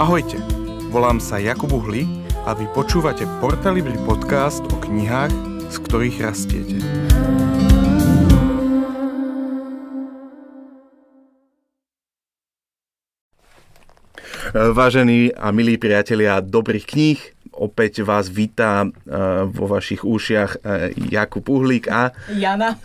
[0.00, 0.40] Ahojte,
[0.88, 2.08] volám sa Jakub Uhli
[2.48, 5.28] a vy počúvate Portalibri podcast o knihách,
[5.68, 6.80] z ktorých rastiete.
[14.56, 17.20] Vážení a milí priatelia dobrých kníh,
[17.52, 22.16] opäť vás víta eh, vo vašich ušiach eh, Jakub Uhlík a...
[22.32, 22.80] Jana.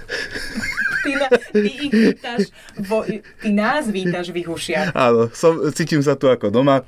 [1.06, 2.50] Ty, na, ty ich vítaš,
[2.82, 4.98] vo, ty nás vítaš v ich ušiach.
[4.98, 6.82] Áno, som, cítim sa tu ako doma.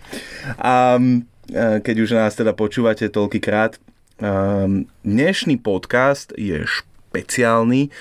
[0.57, 3.77] A eh, keď už nás teda počúvate toľkýkrát,
[5.05, 7.93] dnešný podcast je špeciálny.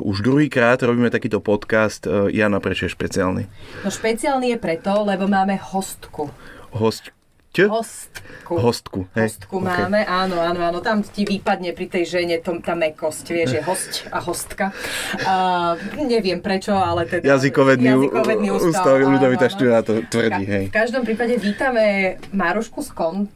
[0.00, 2.08] Už druhýkrát robíme takýto podcast.
[2.08, 3.44] Jana, prečo je špeciálny?
[3.84, 6.32] No špeciálny je preto, lebo máme hostku.
[6.72, 7.12] Host,
[7.52, 7.68] Ť?
[7.68, 8.54] Hostku.
[8.56, 9.28] Hostku, hej.
[9.28, 10.78] Hostku máme, áno, áno, áno.
[10.80, 14.72] Tam ti vypadne pri tej žene tom, tá mekosť, vieš, je host a hostka.
[15.20, 17.28] Uh, neviem prečo, ale teda...
[17.28, 18.68] Jazykovedný, jazykovedný ústav.
[18.72, 19.52] ústav áno, Ľudovita áno.
[19.52, 20.64] Štúra to tvrdí, hej.
[20.72, 23.28] V každom prípade vítame Márošku z Kon...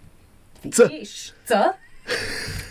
[0.64, 1.36] Vidíš?
[1.44, 1.76] Co?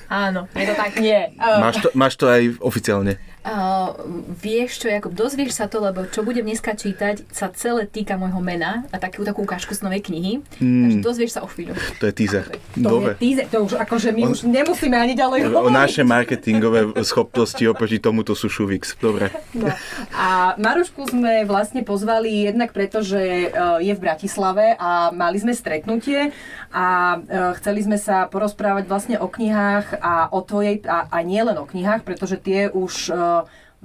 [0.09, 0.97] Áno, je to tak?
[0.97, 1.29] Nie.
[1.37, 3.21] Uh, Máš to, máš to aj oficiálne.
[3.45, 3.93] Uh,
[4.41, 8.41] vieš čo, Jakub, dozvieš sa to, lebo čo budem dneska čítať, sa celé týka môjho
[8.41, 10.41] mena a takú, takú ukážku z novej knihy.
[10.57, 10.81] Mm.
[10.81, 11.77] Takže dozvieš sa o chvíľu.
[12.01, 12.49] To je teaser.
[12.73, 15.77] to je teaser, to už akože my už nemusíme ani ďalej O hovoriť.
[15.77, 18.97] naše marketingové schopnosti oproti tomuto sú šuvix.
[18.97, 19.29] Dobre.
[19.53, 19.69] No.
[20.17, 23.47] A Marušku sme vlastne pozvali jednak preto, že e,
[23.85, 26.33] je v Bratislave a mali sme stretnutie
[26.73, 27.17] a e,
[27.61, 31.69] chceli sme sa porozprávať vlastne o knihách a o tvojej, a, a nie len o
[31.69, 33.34] knihách, pretože tie už e,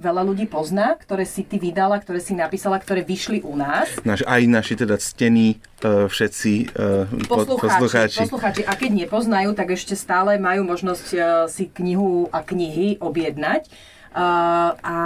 [0.01, 3.93] veľa ľudí pozná, ktoré si ty vydala, ktoré si napísala, ktoré vyšli u nás.
[4.03, 9.93] Naš, aj naši teda ctení uh, všetci uh, Poslucháči, poslucháči, a keď nepoznajú, tak ešte
[9.93, 11.19] stále majú možnosť e,
[11.51, 13.69] si knihu a knihy objednať.
[14.11, 14.99] Uh, a,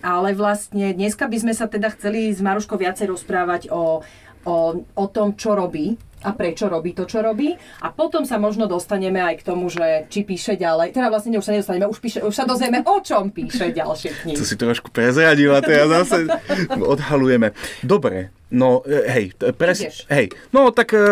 [0.00, 4.00] ale vlastne dneska by sme sa teda chceli s Maruškou viacej rozprávať o,
[4.48, 7.52] o, o tom, čo robí a prečo robí to, čo robí.
[7.84, 10.92] A potom sa možno dostaneme aj k tomu, že či píše ďalej.
[10.96, 14.36] Teda vlastne už sa nedostaneme, už, píše, už sa dozvieme, o čom píše ďalšie knihy.
[14.38, 16.28] To si trošku prezradila, to ja zase
[16.94, 17.52] odhalujeme.
[17.84, 20.06] Dobre, no e, hej, t- pres, Ideš.
[20.06, 21.02] hej, no tak e,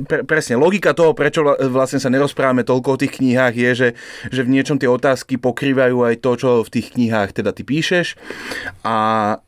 [0.00, 3.88] pre, presne, logika toho, prečo vla- vlastne sa nerozprávame toľko o tých knihách je, že,
[4.32, 8.16] že v niečom tie otázky pokrývajú aj to, čo v tých knihách teda ty píšeš
[8.80, 8.96] a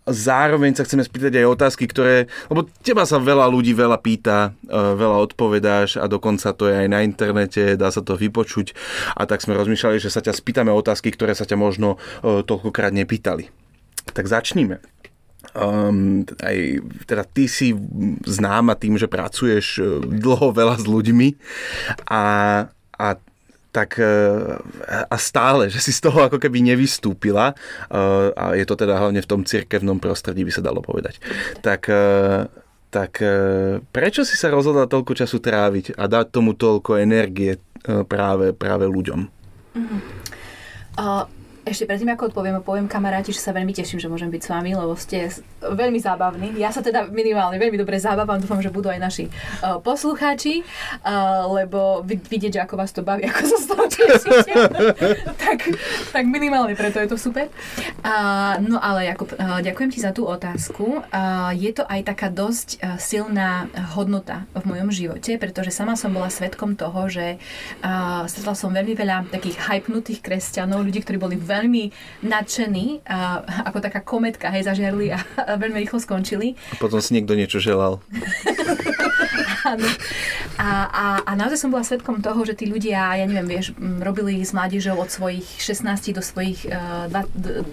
[0.04, 4.76] zároveň sa chceme spýtať aj otázky, ktoré, lebo teba sa veľa ľudí veľa pýta, e,
[4.76, 8.76] veľa odpovedáš a dokonca to je aj na internete, dá sa to vypočuť
[9.16, 13.48] a tak sme rozmýšľali, že sa ťa spýtame otázky, ktoré sa ťa možno toľkokrát nepýtali.
[14.12, 14.93] Tak začníme.
[15.54, 17.70] Um, aj, teda ty si
[18.26, 21.28] známa tým, že pracuješ e, dlho veľa s ľuďmi
[22.10, 22.24] a,
[22.98, 23.08] a
[23.70, 24.10] tak e,
[24.90, 27.94] a stále, že si z toho ako keby nevystúpila e,
[28.34, 31.22] a je to teda hlavne v tom cirkevnom prostredí, by sa dalo povedať.
[31.62, 31.86] Tak,
[32.90, 33.12] tak
[33.94, 37.62] prečo si sa rozhodla toľko času tráviť a dať tomu toľko energie
[38.10, 39.20] práve, práve ľuďom?
[40.98, 41.26] Uh,
[41.74, 44.70] ešte predtým, ako odpoviem, poviem kamaráti, že sa veľmi teším, že môžem byť s vami,
[44.78, 45.26] lebo ste
[45.58, 46.54] veľmi zábavní.
[46.54, 50.62] Ja sa teda minimálne veľmi dobre zábavam, dúfam, že budú aj naši uh, poslucháči,
[51.02, 54.52] uh, lebo vid- vidieť, že ako vás to baví, ako sa z toho tešíte,
[55.44, 55.58] tak,
[56.14, 57.48] tak minimálne preto je to super.
[58.04, 61.00] Uh, no ale Jakub, uh, ďakujem ti za tú otázku.
[61.10, 66.12] Uh, je to aj taká dosť uh, silná hodnota v mojom živote, pretože sama som
[66.12, 67.40] bola svetkom toho, že
[67.80, 71.63] uh, stretla som veľmi veľa takých hypnutých kresťanov, ľudí, ktorí boli veľmi
[72.24, 76.58] nadšení, uh, ako taká kometka, hej, zažiarli a, a veľmi rýchlo skončili.
[76.72, 78.00] A potom si niekto niečo želal.
[79.64, 79.88] Áno.
[80.60, 84.44] A, a, a naozaj som bola svetkom toho, že tí ľudia, ja neviem, vieš, robili
[84.44, 87.64] s mládežou od svojich 16 do svojich uh, dva, d,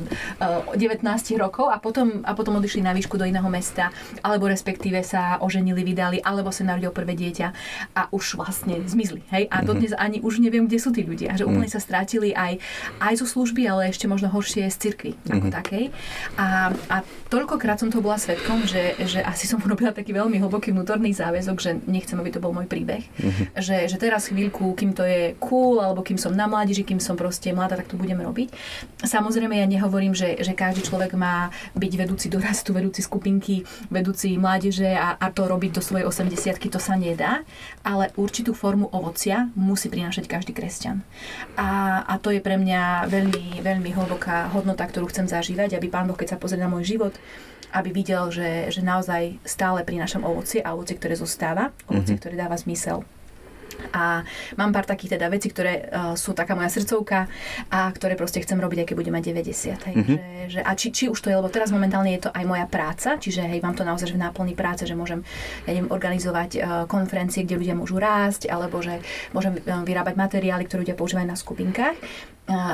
[0.41, 1.03] uh, 19
[1.37, 3.93] rokov a potom, a potom odišli na výšku do iného mesta,
[4.23, 7.47] alebo respektíve sa oženili, vydali, alebo sa narodil prvé dieťa
[7.93, 9.21] a už vlastne zmizli.
[9.29, 9.51] Hej?
[9.51, 11.35] A dodnes ani už neviem, kde sú tí ľudia.
[11.37, 12.57] Že úplne sa strátili aj,
[12.97, 15.95] aj zo služby, ale ešte možno horšie z cirkvi ako takej.
[16.35, 16.95] A, a
[17.31, 21.57] toľkokrát som to bola svetkom, že, že asi som urobila taký veľmi hlboký vnútorný záväzok,
[21.57, 23.07] že nechcem, aby to bol môj príbeh.
[23.55, 27.15] Že, že teraz chvíľku, kým to je cool, alebo kým som na mládeži, kým som
[27.15, 28.51] proste mladá, tak to budem robiť.
[29.01, 34.91] Samozrejme, ja nehovorím, že, že každý človek má byť vedúci dorastu, vedúci skupinky, vedúci mládeže
[34.91, 37.43] a, a to robiť do svojej 80 to sa nedá,
[37.83, 41.03] ale určitú formu ovocia musí prinášať každý kresťan.
[41.59, 46.09] A, a to je pre mňa veľmi, veľmi hlboká hodnota, ktorú chcem zažívať, aby Pán
[46.09, 47.13] Boh, keď sa pozrie na môj život,
[47.71, 52.19] aby videl, že, že naozaj stále prinášam ovocie a ovocie, ktoré zostáva, ovocie, mm-hmm.
[52.19, 53.07] ktoré dáva zmysel.
[53.95, 54.23] A
[54.59, 57.31] mám pár takých teda vecí, ktoré uh, sú taká moja srdcovka
[57.71, 59.87] a ktoré proste chcem robiť, aj keď budem mať 90.
[59.87, 60.05] Hej, mm-hmm.
[60.05, 60.19] že,
[60.51, 63.17] že, a či, či už to je, lebo teraz momentálne je to aj moja práca,
[63.17, 65.23] čiže hej, mám to naozaj že v náplný práce, že môžem
[65.65, 68.99] ja neviem, organizovať uh, konferencie, kde ľudia môžu rásť, alebo že
[69.31, 71.97] môžem uh, vyrábať materiály, ktoré ľudia používajú na skupinkách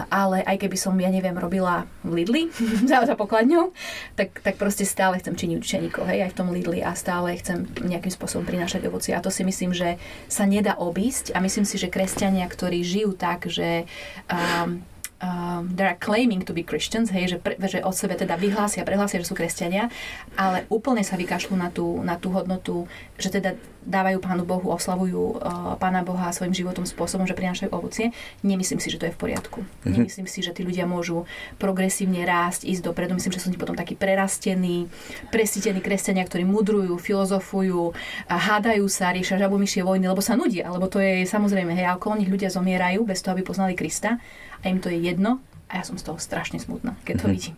[0.07, 2.43] ale aj keby som, ja neviem, robila v Lidli
[2.89, 3.75] za, za pokladňou,
[4.15, 7.67] tak, tak proste stále chcem činiť učeníkov, hej, aj v tom Lidli a stále chcem
[7.83, 9.13] nejakým spôsobom prinášať ovocie.
[9.13, 9.99] A to si myslím, že
[10.31, 13.85] sa nedá obísť a myslím si, že kresťania, ktorí žijú tak, že
[14.31, 14.81] um,
[15.21, 18.85] um, they are claiming to be Christians, hej, že, pre, že od sebe teda vyhlásia,
[18.85, 19.89] prehlásia, že sú kresťania,
[20.37, 22.85] ale úplne sa vykašľú na tú, na tú hodnotu,
[23.17, 28.11] že teda dávajú Pánu Bohu, oslavujú uh, Pána Boha svojim životom spôsobom, že prinášajú ovocie.
[28.43, 29.63] Nemyslím si, že to je v poriadku.
[29.63, 29.93] Mm-hmm.
[29.95, 31.23] Nemyslím si, že tí ľudia môžu
[31.55, 33.15] progresívne rásť, ísť dopredu.
[33.15, 34.91] Myslím, že sú potom takí prerastení,
[35.31, 37.95] presítení kresťania, ktorí mudrujú, filozofujú,
[38.27, 42.19] hádajú sa, riešia žabomyšie vojny, lebo sa nudia, lebo to je samozrejme, hej, a okolo
[42.19, 44.19] nich ľudia zomierajú bez toho, aby poznali Krista
[44.61, 47.35] a im to je jedno a ja som z toho strašne smutná, keď to mm-hmm.
[47.35, 47.55] vidím.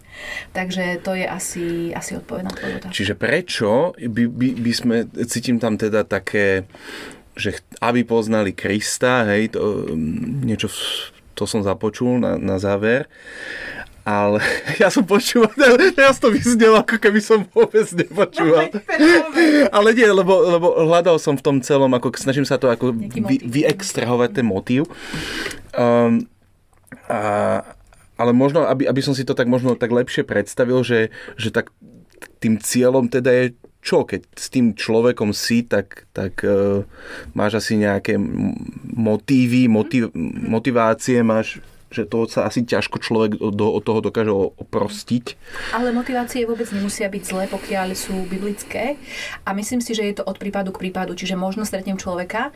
[0.50, 2.96] Takže to je asi, asi odpoveď na tvoju otázku.
[2.98, 4.96] Čiže prečo by, by, by sme,
[5.30, 6.66] cítim tam teda také,
[7.38, 10.74] že aby poznali Krista, hej, to, mm, niečo,
[11.38, 13.06] to som započul na, na záver,
[14.02, 14.42] ale
[14.82, 15.54] ja som počúval,
[15.98, 18.74] teraz to vyznelo, ako keby som vôbec nepočúval.
[19.78, 23.38] ale nie, lebo, lebo hľadal som v tom celom, ako snažím sa to ako vy,
[23.46, 24.90] vyextrahovať ten motív.
[25.78, 26.26] Um,
[27.10, 27.20] a,
[28.16, 31.74] ale možno, aby, aby som si to tak možno tak lepšie predstavil, že, že tak
[32.40, 33.46] tým cieľom teda je
[33.80, 36.84] čo, keď s tým človekom si, tak, tak uh,
[37.32, 38.20] máš asi nejaké
[38.92, 40.12] motívy, motiv,
[40.44, 45.34] motivácie, máš že to sa asi ťažko človek do, od toho dokáže oprostiť.
[45.74, 49.02] Ale motivácie vôbec nemusia byť zlé, pokiaľ sú biblické.
[49.42, 51.18] A myslím si, že je to od prípadu k prípadu.
[51.18, 52.54] Čiže možno stretnem človeka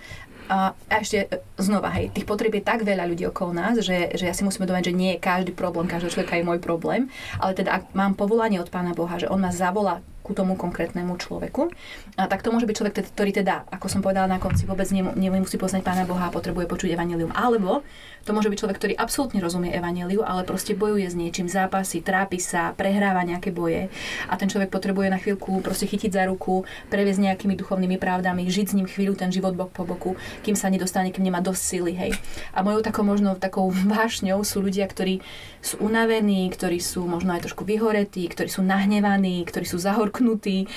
[0.51, 4.27] a ešte e, znova, hej, tých potrieb je tak veľa ľudí okolo nás, že, že
[4.27, 7.55] ja si musím uvedomiť, že nie je každý problém každého človeka je môj problém, ale
[7.55, 11.69] teda ak mám povolanie od Pána Boha, že On ma zavolá ku tomu konkrétnemu človeku.
[12.15, 15.59] A tak to môže byť človek, ktorý teda, ako som povedala na konci, vôbec nemusí
[15.59, 17.35] poznať Pána Boha a potrebuje počuť evanelium.
[17.35, 17.83] Alebo
[18.23, 22.39] to môže byť človek, ktorý absolútne rozumie evaneliu, ale proste bojuje s niečím, zápasy, trápi
[22.39, 23.91] sa, prehráva nejaké boje
[24.31, 28.65] a ten človek potrebuje na chvíľku proste chytiť za ruku, previesť nejakými duchovnými pravdami, žiť
[28.71, 30.15] s ním chvíľu ten život bok po boku,
[30.47, 32.11] kým sa nedostane, kým nemá dosť sily, hej.
[32.55, 35.19] A mojou takou možno takou vášňou sú ľudia, ktorí
[35.59, 40.69] sú unavení, ktorí sú možno aj trošku vyhoretí, ktorí sú nahnevaní, ktorí sú zahor zatknutý.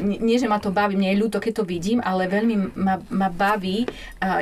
[0.00, 3.26] Nie, že ma to baví, mne je ľúto, keď to vidím, ale veľmi ma, ma
[3.26, 3.90] baví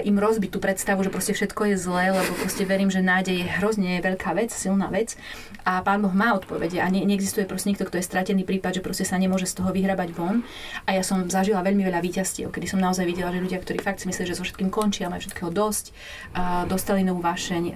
[0.04, 3.46] im rozbiť tú predstavu, že proste všetko je zlé, lebo proste verím, že nádej je
[3.56, 5.16] hrozne veľká vec, silná vec
[5.64, 8.84] a Pán Boh má odpovede a ne, neexistuje proste nikto, kto je stratený prípad, že
[8.84, 10.44] proste sa nemôže z toho vyhrabať von.
[10.84, 14.04] A ja som zažila veľmi veľa víťazstiev, kedy som naozaj videla, že ľudia, ktorí fakt
[14.04, 15.92] si mysleli, že so všetkým končia, majú všetkého dosť,
[16.36, 17.72] a dostali novú vášeň,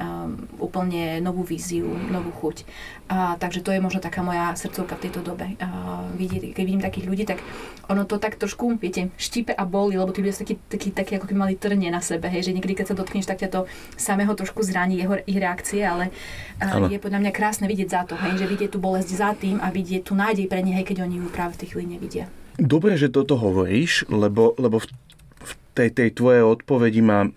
[0.61, 2.65] úplne novú víziu, novú chuť.
[3.13, 5.53] A, takže to je možno taká moja srdcovka v tejto dobe.
[5.61, 7.39] A, vidieť, keď vidím takých ľudí, tak
[7.87, 11.13] ono to tak trošku, viete, štípe a boli, lebo tí ľudia sú takí, takí, takí
[11.15, 13.61] ako keby mali trne na sebe, hej, že niekedy, keď sa dotkneš, tak ťa to
[13.95, 16.11] samého trošku zraní jeho ich reakcie, ale
[16.59, 19.63] a, je podľa mňa krásne vidieť za to, hej, že vidieť tú bolesť za tým
[19.63, 22.27] a vidieť tú nádej pre ne, hej, keď oni ju práve v tej chvíli nevidia.
[22.59, 24.87] Dobre, že toto hovoríš, lebo, lebo v,
[25.41, 27.31] v tej, tej tvojej odpovedi ma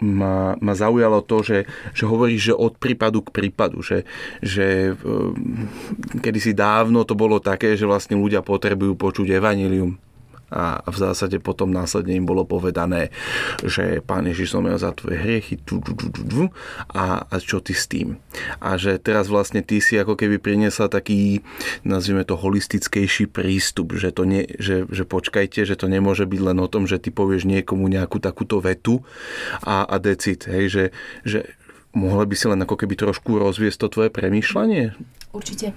[0.00, 1.58] ma, ma zaujalo to, že,
[1.96, 4.04] že hovoríš, že od prípadu k prípadu, že,
[4.44, 4.92] že
[6.20, 10.05] kedysi dávno to bolo také, že vlastne ľudia potrebujú počuť evanilium
[10.56, 13.12] a v zásade potom následne im bolo povedané,
[13.60, 16.42] že Pán Ježiš zomrel za tvoje hriechy tu, tu, tu, tu, tu,
[16.96, 18.16] a, a čo ty s tým.
[18.64, 21.44] A že teraz vlastne ty si ako keby priniesla taký,
[21.84, 26.58] nazvime to holistickejší prístup, že, to nie, že, že počkajte, že to nemôže byť len
[26.64, 29.04] o tom, že ty povieš niekomu nejakú takúto vetu
[29.60, 30.84] a, a decit, hej, že,
[31.28, 31.38] že
[31.92, 34.96] mohla by si len ako keby trošku rozviesť to tvoje premýšľanie?
[35.36, 35.76] Určite.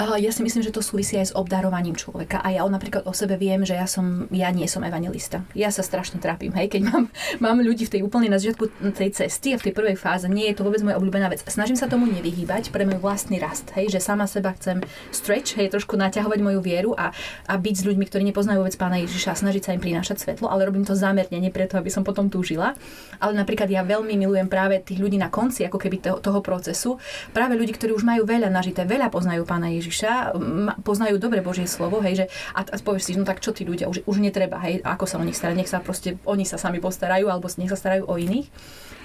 [0.00, 2.40] Ja si myslím, že to súvisí aj s obdarovaním človeka.
[2.40, 5.44] A ja napríklad o sebe viem, že ja, som, ja nie som evangelista.
[5.52, 7.04] Ja sa strašne trápim, hej, keď mám,
[7.44, 10.24] mám ľudí v tej úplne na začiatku tej cesty a v tej prvej fáze.
[10.24, 11.44] Nie je to vôbec moja obľúbená vec.
[11.44, 14.80] Snažím sa tomu nevyhýbať pre môj vlastný rast, hej, že sama seba chcem
[15.12, 17.12] stretch, hej, trošku naťahovať moju vieru a,
[17.44, 20.48] a byť s ľuďmi, ktorí nepoznajú vôbec pána Ježiša a snažiť sa im prinášať svetlo,
[20.48, 22.72] ale robím to zámerne, nie preto, aby som potom túžila.
[23.20, 26.96] Ale napríklad ja veľmi milujem práve tých ľudí na konci, ako keby toho, toho procesu,
[27.36, 30.38] práve ľudí, ktorí už majú veľa nažité, veľa poznajú pána Ježiša Ježiša,
[30.86, 33.90] poznajú dobre Božie slovo, hej, že a, a povieš si, no tak čo tí ľudia,
[33.90, 36.78] už, už netreba, hej, ako sa o nich starať, nech sa proste, oni sa sami
[36.78, 38.46] postarajú, alebo nech sa starajú o iných.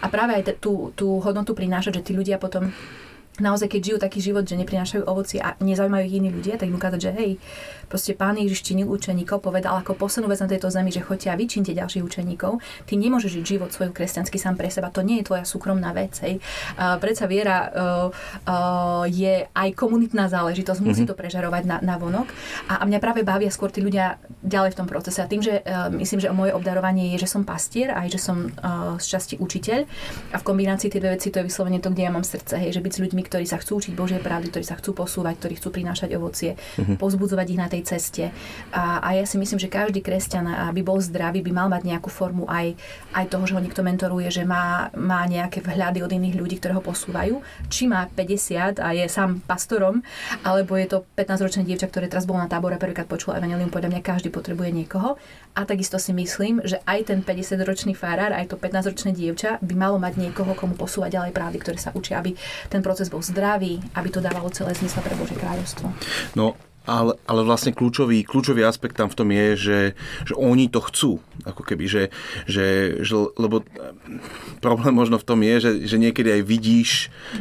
[0.05, 2.69] A práve aj tú, tú hodnotu prinášať, že tí ľudia potom
[3.39, 6.77] naozaj, keď žijú taký život, že neprinášajú ovoci a nezaujímajú ich iní ľudia, tak im
[6.77, 7.31] ukázať, že hej,
[7.85, 11.35] proste pán Ježiš činil učeníkov, povedal ako poslednú vec na tejto zemi, že choďte a
[11.37, 12.59] vyčínte ďalších učeníkov.
[12.85, 16.17] Ty nemôžeš žiť život svoj kresťanský sám pre seba, to nie je tvoja súkromná vec.
[16.23, 16.41] Hej.
[16.79, 18.09] A predsa viera uh,
[18.47, 21.13] uh, je aj komunitná záležitosť, musí mm-hmm.
[21.13, 22.31] to prežarovať na, na vonok.
[22.71, 25.21] A, a mňa práve bavia skôr tí ľudia ďalej v tom procese.
[25.21, 28.49] A tým, že uh, myslím, že moje obdarovanie je, že som pastier, aj že som
[28.49, 29.85] uh, z časti učiteľ.
[30.33, 32.57] A v kombinácii tie dve veci to je vyslovene to, kde ja mám srdce.
[32.57, 35.41] Hej, že byť s ľuďmi, ktorí sa chcú učiť Božie pravdy, ktorí sa chcú posúvať,
[35.41, 36.98] ktorí chcú prinášať ovocie, mm-hmm.
[37.01, 38.29] pozbudzovať ich na tej ceste.
[38.72, 42.10] A, a ja si myslím, že každý kresťan, aby bol zdravý, by mal mať nejakú
[42.13, 42.77] formu aj,
[43.17, 46.77] aj toho, že ho niekto mentoruje, že má, má nejaké vhľady od iných ľudí, ktoré
[46.77, 47.41] ho posúvajú.
[47.67, 50.05] Či má 50 a je sám pastorom,
[50.46, 54.01] alebo je to 15-ročné dievča, ktoré teraz bolo na tábore, prvýkrát počul Evangelium, podľa mňa
[54.05, 55.17] každý potrebuje niekoho.
[55.55, 59.98] A takisto si myslím, že aj ten 50-ročný farár, aj to 15-ročné dievča by malo
[59.98, 62.36] mať niekoho, komu posúvať ďalej právy, ktoré sa učia, aby
[62.67, 65.88] ten proces bol zdravý, aby to dávalo celé zmysel pre Božie kráľovstvo.
[66.36, 69.79] No, ale, ale vlastne kľúčový, kľúčový aspekt tam v tom je, že,
[70.27, 71.24] že oni to chcú.
[71.48, 72.03] Ako keby, že,
[72.43, 73.63] že, že lebo
[74.60, 76.91] problém možno v tom je, že, že niekedy aj vidíš,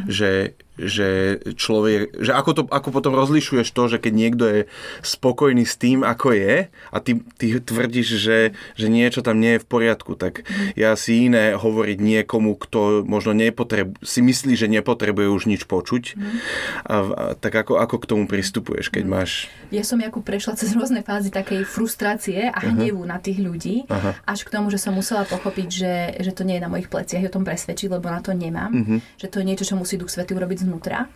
[0.06, 4.60] že, že človek, že ako, to, ako potom rozlišuješ to, že keď niekto je
[5.06, 8.38] spokojný s tým, ako je a ty, ty tvrdíš, že,
[8.74, 10.42] že niečo tam nie je v poriadku, tak
[10.74, 16.18] je asi iné hovoriť niekomu, kto možno nepotrebu, si myslí, že nepotrebuje už nič počuť.
[16.18, 16.24] Mm.
[16.24, 16.94] A, a,
[17.38, 19.10] tak ako, ako k tomu pristupuješ, keď mm.
[19.10, 19.46] máš...
[19.70, 23.10] Ja som ako prešla cez rôzne fázy takej frustrácie a hnevu uh-huh.
[23.10, 24.14] na tých ľudí, Aha.
[24.22, 27.26] až k tomu, že som musela pochopiť, že, že to nie je na mojich pleciach,
[27.26, 28.70] o tom presvedčiť, lebo na to nemám.
[28.70, 28.98] Uh-huh.
[29.18, 31.06] Že to je niečo, čo musí Duch Svetý urobiť znútra.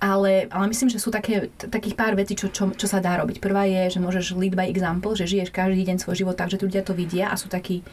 [0.00, 3.36] Ale, ale myslím, že sú také, takých pár vecí, čo, čo, čo sa dá robiť.
[3.36, 6.56] Prvá je, že môžeš lead by example, že žiješ každý deň svoj život tak, že
[6.56, 7.84] ľudia to vidia a sú takí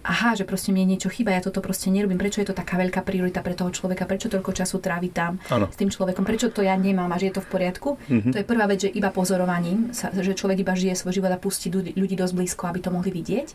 [0.00, 3.04] aha, že proste mne niečo chýba, ja toto proste nerobím, prečo je to taká veľká
[3.04, 5.68] priorita pre toho človeka, prečo toľko času trávi tam ano.
[5.68, 7.88] s tým človekom, prečo to ja nemám a že je to v poriadku.
[8.08, 8.32] Mm-hmm.
[8.32, 11.38] To je prvá vec, že iba pozorovaním, sa, že človek iba žije svoj život a
[11.38, 13.48] pustí ľudí dosť blízko, aby to mohli vidieť.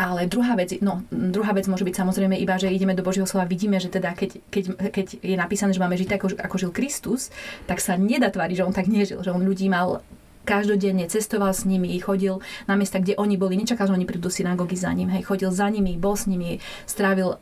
[0.00, 3.44] Ale druhá vec, no, druhá vec môže byť samozrejme iba, že ideme do Božieho slova,
[3.44, 7.28] vidíme, že teda keď, keď, keď je napísané, že máme žiť ako, ako žil Kristus,
[7.68, 10.00] tak sa nedá tváriť, že on tak nežil, že on ľudí mal
[10.48, 14.32] každodenne cestoval s nimi, chodil na miesta, kde oni boli, nečakal, že oni prídu do
[14.32, 17.36] synagógy za ním, hej, chodil za nimi, bol s nimi, strávil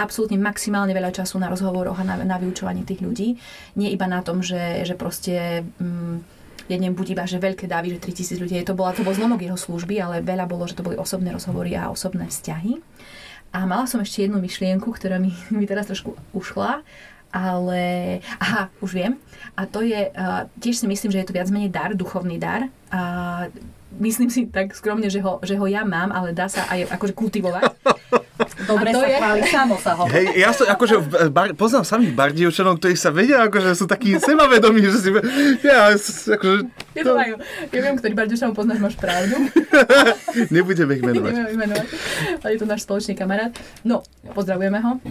[0.00, 3.36] absolútne maximálne veľa času na rozhovoroch a na, na vyučovaní tých ľudí.
[3.76, 5.60] Nie iba na tom, že, že proste...
[5.76, 6.24] Mm,
[6.68, 9.40] ja neviem, buď iba, že veľké dávy, že 3000 ľudí, to, bola, to bol zlomok
[9.40, 12.78] jeho služby, ale veľa bolo, že to boli osobné rozhovory a osobné vzťahy.
[13.56, 16.84] A mala som ešte jednu myšlienku, ktorá mi, mi teraz trošku ušla,
[17.32, 17.82] ale
[18.40, 19.12] aha, už viem.
[19.56, 22.68] A to je, uh, tiež si myslím, že je to viac menej dar, duchovný dar.
[22.88, 23.00] A
[24.00, 27.14] myslím si tak skromne, že ho, že ho ja mám, ale dá sa aj akože
[27.16, 27.62] kultivovať.
[28.66, 29.16] Dobre sa je...
[29.18, 30.04] chváli, samo sa ho.
[30.06, 30.94] Hej, ja som, akože,
[31.34, 35.08] bar, poznám samých bardievčanov, ktorí sa vedia, akože sú takí sebavedomí, že si...
[35.66, 36.70] Ja, akože...
[37.02, 39.34] To ja viem, ktorý bardievčanov poznáš, máš pravdu.
[40.54, 41.32] Nebudeme ich menovať.
[41.34, 41.86] Nebudeme ich menovať.
[42.42, 43.52] Ale je to náš spoločný kamarát.
[43.82, 45.02] No, pozdravujeme ho.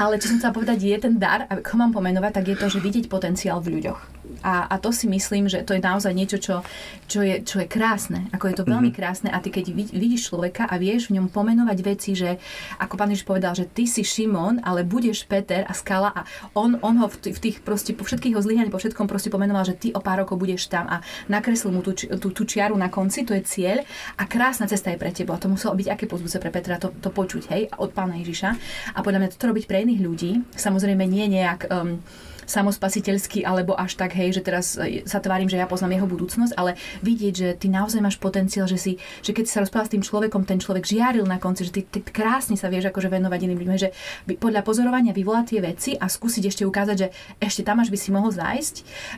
[0.00, 2.66] Ale čo som chcela povedať, je ten dar, a ho mám pomenovať, tak je to,
[2.72, 4.13] že vidieť potenciál v ľuďoch.
[4.44, 6.60] A, a to si myslím, že to je naozaj niečo, čo,
[7.08, 8.28] čo, je, čo je krásne.
[8.36, 9.00] Ako je to veľmi mm-hmm.
[9.00, 12.36] krásne a ty keď vidíš človeka a vieš v ňom pomenovať veci, že
[12.76, 16.76] ako pán Ježiš povedal, že ty si Šimon, ale budeš Peter a skala a on,
[16.84, 19.88] on ho v, tých proste, po všetkých ho zlyhaní, po všetkom proste pomenoval, že ty
[19.96, 21.00] o pár rokov budeš tam a
[21.32, 23.80] nakreslil mu tú, tú, tú čiaru na konci, to je cieľ
[24.20, 25.34] a krásna cesta je pre teba.
[25.34, 28.50] A to muselo byť aké pozbuce pre Petra to, to počuť, hej, od pána Ježiša.
[28.92, 32.02] A podľa mňa to robiť pre iných ľudí, samozrejme nie nejak um,
[32.46, 36.52] samospasiteľský alebo až tak, hej, že teraz e, sa tvárim, že ja poznám jeho budúcnosť,
[36.56, 39.94] ale vidieť, že ty naozaj máš potenciál, že, si, že keď si sa rozprával s
[39.94, 43.40] tým človekom, ten človek žiaril na konci, že ty, ty krásne sa vieš akože venovať
[43.44, 43.90] iným ľuďom, že
[44.38, 47.08] podľa pozorovania vyvolať tie veci a skúsiť ešte ukázať, že
[47.40, 48.74] ešte tam až by si mohol zájsť,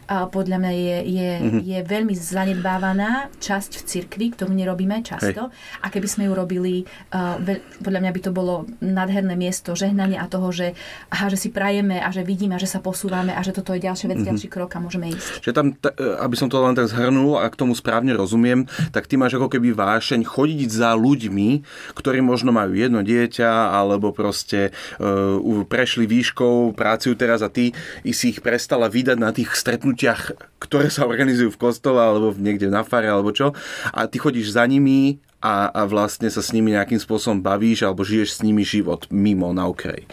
[0.06, 1.60] a podľa mňa je, je, mm-hmm.
[1.62, 5.50] je veľmi zanedbávaná časť v cirkvi, ktorú nerobíme často.
[5.50, 5.82] Hej.
[5.82, 6.74] A keby sme ju robili,
[7.12, 7.38] uh,
[7.82, 10.76] podľa mňa by to bolo nádherné miesto žehnania a toho, že,
[11.12, 13.72] aha, že si prajeme a že vidíme a že sa posúva máme a že toto
[13.72, 14.30] je ďalšia vec, mm-hmm.
[14.36, 15.40] ďalší krok a môžeme ísť.
[15.40, 19.08] Že tam, t- aby som to len tak zhrnul a k tomu správne rozumiem, tak
[19.08, 21.48] ty máš ako keby vášeň chodiť za ľuďmi,
[21.96, 27.72] ktorí možno majú jedno dieťa alebo proste uh, prešli výškou, pracujú teraz a ty
[28.12, 32.80] si ich prestala vydať na tých stretnutiach, ktoré sa organizujú v kostole alebo niekde na
[32.84, 33.52] fare alebo čo
[33.92, 38.02] a ty chodíš za nimi a, a vlastne sa s nimi nejakým spôsobom bavíš alebo
[38.02, 40.08] žiješ s nimi život mimo na okraji.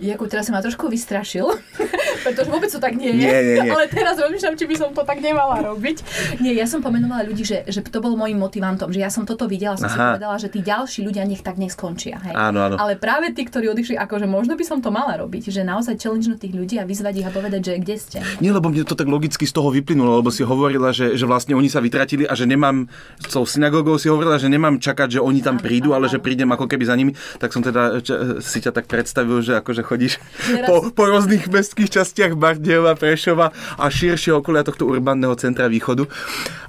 [0.00, 1.44] Jakub, teraz sa ma trošku vystrašil,
[2.20, 3.26] Pretože vôbec to tak nie je.
[3.26, 3.70] Nie, nie, nie.
[3.74, 5.96] Ale teraz rozmýšľam, či by som to tak nemala robiť.
[6.42, 9.48] Nie, ja som pomenovala ľudí, že, že to bol môjim motivantom, že ja som toto
[9.48, 9.94] videla, som Aha.
[9.94, 12.20] si povedala, že tí ďalší ľudia nech tak neskončia.
[12.20, 12.34] Hej.
[12.36, 12.76] Áno, áno.
[12.76, 16.30] Ale práve tí, ktorí odišli, akože možno by som to mala robiť, že naozaj challenge
[16.40, 18.18] tých ľudí a vyzvať ich a povedať, že kde ste.
[18.38, 21.58] Nie, lebo mne to tak logicky z toho vyplynulo, lebo si hovorila, že, že vlastne
[21.58, 22.86] oni sa vytratili a že nemám,
[23.18, 26.48] s tou synagogou si hovorila, že nemám čakať, že oni tam prídu, ale že prídem
[26.54, 27.12] ako keby za nimi,
[27.42, 28.00] tak som teda
[28.40, 30.22] si ťa tak predstavil, že akože chodíš
[30.68, 36.06] po, po rôznych mestských častiach Bardejova, Prešova a širšie okolia tohto urbanného centra východu.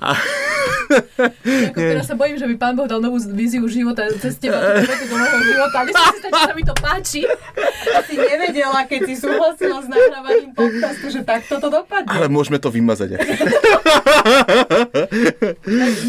[0.02, 0.16] A...
[1.72, 5.16] Ako teraz sa bojím, že by pán Boh dal novú víziu života cez teba, do
[5.16, 5.78] nového života.
[5.88, 7.22] Myslím si, že sa mi to páči.
[8.12, 12.12] Si nevedela, keď si súhlasila s nahrávaním podcastu, že takto to dopadne.
[12.12, 13.24] Ale môžeme to vymazať.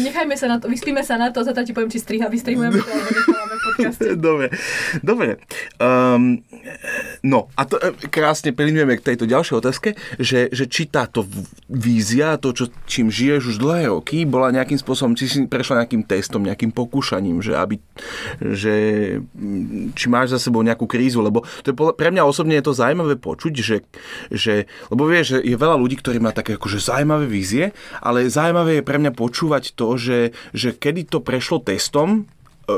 [0.03, 2.91] Nechajme sa na to, vyspíme sa na to, zatiaľ ti poviem, či striha, vystrihujeme to,
[2.91, 4.09] alebo podcaste.
[4.23, 4.47] Dobre,
[5.03, 5.41] dobre.
[5.81, 6.43] Um,
[7.25, 9.89] no a to e, krásne plynujeme k tejto ďalšej otázke,
[10.19, 11.25] že, že či táto
[11.69, 16.03] vízia, to, čo, čím žiješ už dlhé roky, bola nejakým spôsobom, či si prešla nejakým
[16.05, 17.79] testom, nejakým pokúšaním, že, aby,
[18.39, 18.75] že
[19.93, 23.15] či máš za sebou nejakú krízu, lebo to je, pre mňa osobne je to zaujímavé
[23.19, 23.77] počuť, že,
[24.29, 28.79] že lebo vieš, že je veľa ľudí, ktorí má také akože zaujímavé vízie, ale zaujímavé
[28.79, 30.19] je pre mňa počúvať to, že,
[30.51, 32.27] že kedy to prešlo testom,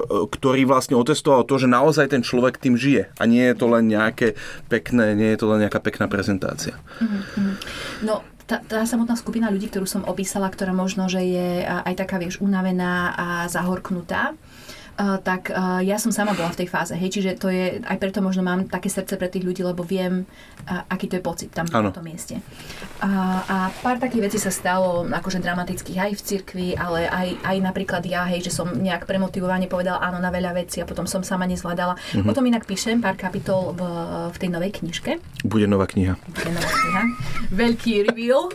[0.09, 3.85] ktorý vlastne otestoval to, že naozaj ten človek tým žije a nie je to len
[3.85, 4.33] nejaké
[4.65, 6.73] pekné, nie je to len nejaká pekná prezentácia.
[8.01, 12.21] No, tá, tá samotná skupina ľudí, ktorú som opísala, ktorá možno, že je aj taká,
[12.21, 14.37] vieš, unavená a zahorknutá,
[14.99, 17.97] uh, tak uh, ja som sama bola v tej fáze, hej, čiže to je, aj
[17.99, 20.23] preto možno mám také srdce pre tých ľudí, lebo viem,
[20.67, 21.89] uh, aký to je pocit tam ano.
[21.89, 22.39] na tom mieste.
[23.03, 27.57] Uh, a pár takých vecí sa stalo, akože dramatických aj v cirkvi, ale aj, aj
[27.59, 31.21] napríklad ja, hej, že som nejak premotivovane povedala áno na veľa vecí a potom som
[31.25, 31.95] sama nezvládala.
[31.95, 32.29] Uh-huh.
[32.29, 33.81] O tom inak píšem pár kapitol v,
[34.31, 35.19] v tej novej knižke.
[35.43, 36.15] Bude nová kniha.
[36.29, 37.01] Bude nová kniha.
[37.51, 38.53] Veľký reveal.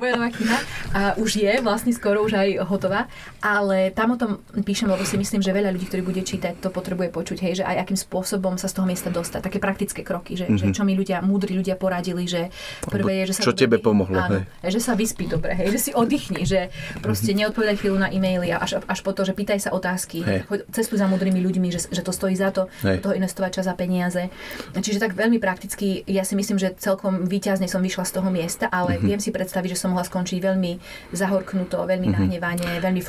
[0.00, 0.58] Bude nová kniha.
[0.96, 3.06] A už je, vlastne skoro už aj hotová.
[3.44, 6.72] Ale tam o tom píšem, lebo si myslím, že veľa ľudí, ktorí bude čítať, to
[6.72, 9.44] potrebuje počuť, hej, že aj akým spôsobom sa z toho miesta dostať.
[9.44, 10.58] Také praktické kroky, že, mm-hmm.
[10.58, 10.74] že mhm.
[10.74, 12.48] čo mi ľudia, múdri ľudia poradili, že
[12.88, 13.40] prvé je, že sa...
[13.44, 14.72] Čo tebe pomohlo, áno, hej.
[14.72, 16.72] Že sa vyspí dobre, hej, že si oddychni, že
[17.04, 17.76] proste mm-hmm.
[17.76, 20.48] chvíľu na e-maily a až, až po to, že pýtaj sa otázky, hej.
[20.72, 23.04] cestuj za múdrymi ľuďmi, že, že to stojí za to, hej.
[23.04, 24.32] toho investovať čas a peniaze.
[24.72, 28.70] Čiže tak veľmi prakticky, ja si myslím, že celkom výťazne som vyšla z toho miesta,
[28.72, 29.08] ale mm-hmm.
[29.08, 30.72] viem si predstaviť, že som mohla skončiť veľmi
[31.12, 32.16] zahorknuto, veľmi mm-hmm.
[32.16, 33.02] nahnevanie, veľmi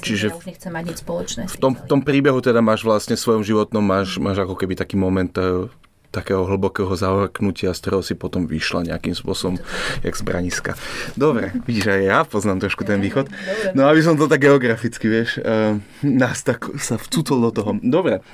[0.00, 1.42] tým, Čiže že ja už nechcem mať nič spoločné.
[1.46, 4.74] V tom, v tom príbehu teda máš vlastne v svojom životnom, máš, máš ako keby
[4.74, 5.70] taký moment eh,
[6.10, 9.62] takého hlbokého zavrknutia, z ktorého si potom vyšla nejakým spôsobom,
[10.02, 10.74] jak z braniska.
[11.14, 13.30] Dobre, vidíš, aj ja poznám trošku ten východ.
[13.78, 17.70] No aby som to tak geograficky, vieš, uh, nás tak sa vcútol do toho.
[17.78, 18.26] Dobre,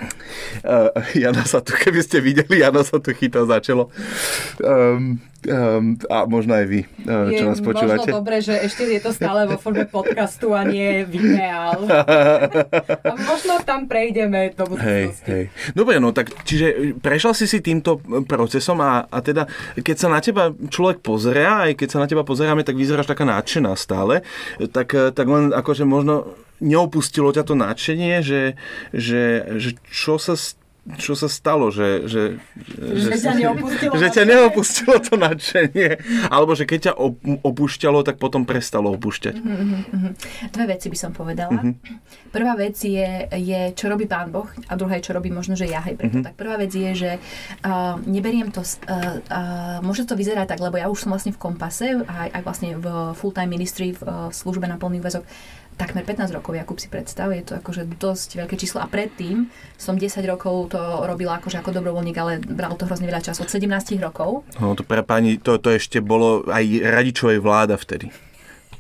[0.65, 3.93] uh, Jana sa tu, keby ste videli, Jana sa tu chytá začalo.
[4.65, 8.09] Um, Um, a možno aj vy, čo je nás počúvate.
[8.09, 11.87] možno dobré, že ešte je to stále vo forme podcastu a nie videál.
[13.13, 15.29] a možno tam prejdeme do budúcnosti.
[15.29, 15.75] Hej, hej.
[15.77, 19.47] Dobre, no tak čiže prešla si si týmto procesom a, a teda
[19.77, 23.29] keď sa na teba človek pozerá, aj keď sa na teba pozeráme, tak vyzeráš taká
[23.29, 24.27] nadšená stále,
[24.73, 28.57] tak, tak len akože možno neopustilo ťa to nadšenie, že,
[28.97, 30.35] že, že čo sa
[30.95, 35.99] čo sa stalo, že, že, že, že ťa neopustilo, že ťa neopustilo to nadšenie,
[36.31, 36.93] alebo že keď ťa
[37.43, 39.35] opúšťalo, tak potom prestalo opúšťať.
[39.35, 40.13] Mm-hmm.
[40.55, 41.59] Dve veci by som povedala.
[41.59, 42.31] Mm-hmm.
[42.31, 45.67] Prvá vec je, je, čo robí Pán Boh a druhá je, čo robí možno, že
[45.67, 45.83] ja.
[45.83, 46.23] Hej, preto.
[46.23, 46.27] Mm-hmm.
[46.31, 47.11] Tak prvá vec je, že
[47.67, 51.43] uh, neberiem to, uh, uh, môže to vyzerať tak, lebo ja už som vlastne v
[51.43, 52.87] kompase, aj, aj vlastne v
[53.19, 55.27] full-time ministry, v uh, službe na plný úvezok,
[55.77, 58.81] takmer 15 rokov, Jakub si predstav, je to akože dosť veľké číslo.
[58.81, 63.23] A predtým som 10 rokov to robila akože ako dobrovoľník, ale bralo to hrozne veľa
[63.23, 63.45] času.
[63.45, 64.49] Od 17 rokov.
[64.57, 68.09] No to pre pani, to, to ešte bolo aj radičovej vláda vtedy.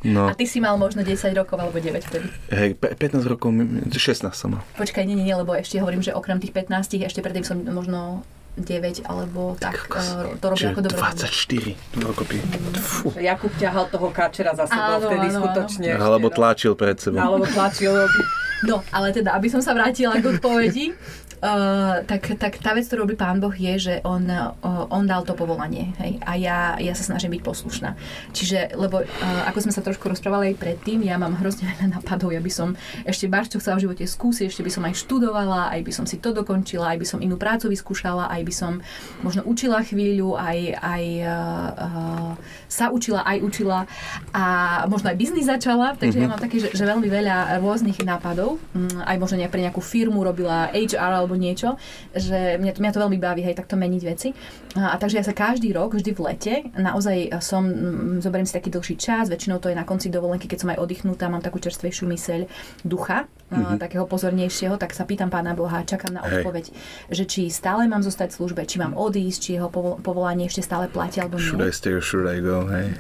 [0.06, 0.30] No.
[0.30, 2.28] A ty si mal možno 10 rokov alebo 9 vtedy.
[2.52, 3.50] Hej, 15 rokov,
[3.90, 4.62] 16 som mal.
[4.76, 8.22] Počkaj, nie, nie, nie, lebo ešte hovorím, že okrem tých 15, ešte predtým som možno
[8.56, 10.96] 9 alebo tak, tak to robí ako dobro.
[10.96, 12.36] 24 dokopy.
[13.20, 15.88] Jakub ťahal toho káčera za sebou áno, vtedy áno, skutočne.
[15.92, 16.02] Áno.
[16.08, 17.20] Alebo tlačil pred sebou.
[17.20, 17.92] Alebo tlačil.
[18.64, 20.96] No, ale teda, aby som sa vrátila k odpovedi,
[21.36, 24.56] Uh, tak, tak tá vec, ktorú robí Pán Boh, je, že on, uh,
[24.88, 25.92] on dal to povolanie.
[26.00, 26.16] Hej?
[26.24, 27.92] A ja, ja sa snažím byť poslušná.
[28.32, 32.32] Čiže, lebo uh, ako sme sa trošku rozprávali aj predtým, ja mám hrozne veľa napadov,
[32.32, 32.72] ja by som
[33.04, 36.04] ešte bar, čo chcela v živote skúsiť, ešte by som aj študovala, aj by som
[36.08, 38.72] si to dokončila, aj by som inú prácu vyskúšala, aj by som
[39.20, 42.32] možno učila chvíľu, aj, aj uh,
[42.64, 43.84] sa učila, aj učila
[44.32, 44.44] a
[44.88, 46.24] možno aj biznis začala, takže mm-hmm.
[46.24, 46.32] ja mhm.
[46.32, 50.72] mám také, že, že veľmi veľa rôznych nápadov, um, aj možno pre nejakú firmu robila
[50.72, 51.74] HR alebo niečo,
[52.14, 54.30] že mňa to, mňa to veľmi baví, hej, takto meniť veci.
[54.78, 58.54] A, a takže ja sa každý rok, vždy v lete, naozaj som, m, zoberiem si
[58.54, 61.58] taký dlhší čas, väčšinou to je na konci dovolenky, keď som aj oddychnutá, mám takú
[61.58, 62.40] čerstvejšiu myseľ
[62.86, 63.78] ducha, mm-hmm.
[63.78, 66.76] takého pozornejšieho, tak sa pýtam Pána Boha, čakám na odpoveď, hej.
[67.10, 69.68] že či stále mám zostať v službe, či mám odísť, či jeho
[70.02, 71.46] povolanie ešte stále platí alebo nie.
[71.46, 72.94] Should I stay or should I go, hej.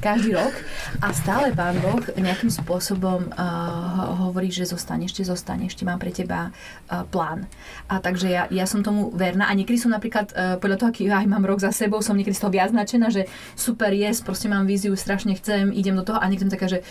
[0.00, 0.54] Každý rok.
[1.00, 6.12] A stále Pán Boh nejakým spôsobom uh, hovorí, že zostane, ešte zostane, ešte mám pre
[6.12, 7.48] teba uh, plán.
[7.86, 9.46] A takže ja, ja som tomu verná.
[9.46, 12.34] A niekedy som napríklad uh, podľa toho, aký aj mám rok za sebou, som niekedy
[12.34, 16.18] z toho viac značená, že super, yes, proste mám víziu, strašne chcem, idem do toho
[16.18, 16.82] a niekedy taká, že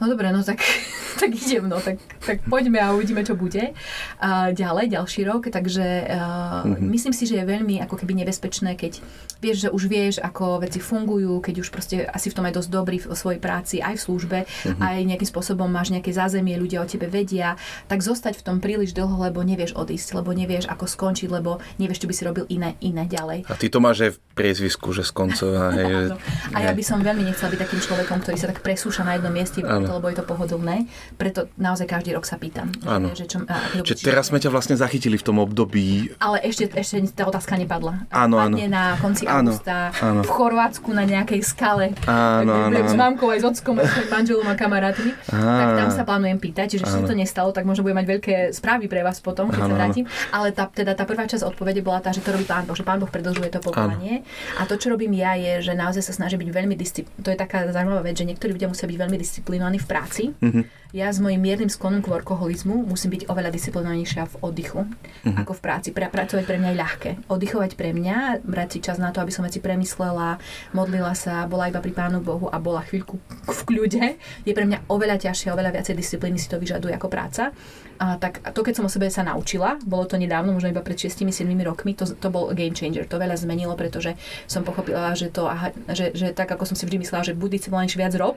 [0.00, 0.60] no dobre, no tak,
[1.20, 3.72] tak idem, no tak, tak poďme a uvidíme, čo bude.
[4.20, 6.88] A ďalej, ďalší rok, takže uh, mm-hmm.
[6.92, 9.00] myslím si, že je veľmi ako keby nebezpečné, keď
[9.40, 12.70] vieš, že už vieš, ako veci fungujú, keď už proste asi v tom aj dosť
[12.72, 14.80] dobrý v svojej práci, aj v službe, mm-hmm.
[14.80, 17.56] aj nejakým spôsobom máš nejaké zázemie, ľudia o tebe vedia,
[17.88, 22.04] tak zostať v tom príliš dlho, lebo nevieš odísť, lebo nevieš, ako skončiť, lebo nevieš,
[22.04, 23.48] čo by si robil iné, iné ďalej.
[23.48, 25.72] A ty to máš aj v priezvisku, že skoncová.
[25.76, 26.16] Hej,
[26.56, 29.32] a ja by som veľmi nechcela byť takým človekom, ktorý sa tak presúša na jednom
[29.32, 30.76] mieste, to, lebo je to pohodlné.
[31.16, 32.74] Preto naozaj každý rok sa pýtam.
[32.84, 33.14] Áno.
[33.14, 36.12] Že, čo, a, Čiže teraz sme ťa vlastne zachytili v tom období.
[36.18, 38.06] Ale ešte, ešte tá otázka nepadla.
[38.10, 38.56] Áno, áno.
[38.66, 40.26] na konci áno, augusta áno.
[40.26, 41.94] v Chorvátsku na nejakej skale.
[42.04, 42.88] Áno, áno, áno.
[42.90, 45.14] S mamkou aj s ockom, s manželom a kamarátmi.
[45.30, 48.90] Tak tam sa plánujem pýtať, čiže ešte to nestalo, tak možno budem mať veľké správy
[48.90, 50.04] pre vás potom, keď áno, sa vrátim.
[50.34, 52.82] Ale tá, teda tá prvá časť odpovede bola tá, že to robí pán Boh, že
[52.82, 54.26] pán Boh predlžuje to povolanie.
[54.58, 57.24] A to, čo robím ja, je, že naozaj sa snažím byť veľmi disciplinovaný.
[57.24, 60.22] To je taká zaujímavá vec, že niektorí ľudia musia byť veľmi disciplinovaní v práci.
[60.40, 65.36] Mm-hmm ja s mojím miernym sklonom k workoholizmu musím byť oveľa disciplinovanejšia v oddychu uh-huh.
[65.44, 65.88] ako v práci.
[65.92, 67.10] Pra, pracovať pre mňa je ľahké.
[67.28, 70.40] Oddychovať pre mňa, brať si čas na to, aby som veci premyslela,
[70.72, 74.16] modlila sa, bola iba pri Pánu Bohu a bola chvíľku v kľude,
[74.48, 77.52] je pre mňa oveľa ťažšie, oveľa viacej disciplíny si to vyžaduje ako práca.
[77.96, 81.00] A tak to, keď som o sebe sa naučila, bolo to nedávno, možno iba pred
[81.00, 83.08] 6-7 rokmi, to, to bol game changer.
[83.08, 86.84] To veľa zmenilo, pretože som pochopila, že, to, aha, že, že tak, ako som si
[86.84, 88.36] vždy myslela, že buď disciplinovanejší viac rob,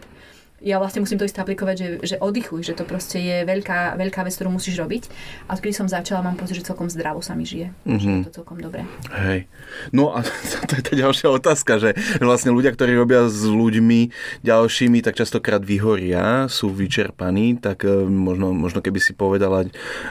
[0.60, 4.28] ja vlastne musím to isté aplikovať, že, že oddychuj, že to proste je veľká, veľká
[4.28, 5.08] vec, ktorú musíš robiť.
[5.48, 7.72] A keď som začala, mám pocit, že celkom zdravo sa mi žije.
[7.88, 8.00] Mm-hmm.
[8.00, 8.84] Že je to celkom dobré.
[9.16, 9.48] Hej.
[9.96, 10.24] No a
[10.68, 14.12] to je tá ďalšia otázka, že vlastne ľudia, ktorí robia s ľuďmi
[14.44, 19.68] ďalšími, tak častokrát vyhoria, sú vyčerpaní, tak e, možno, možno keby si povedala,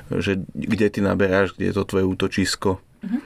[0.08, 2.80] že kde ty naberáš, kde je to tvoje útočisko.
[2.80, 3.20] Uh-huh.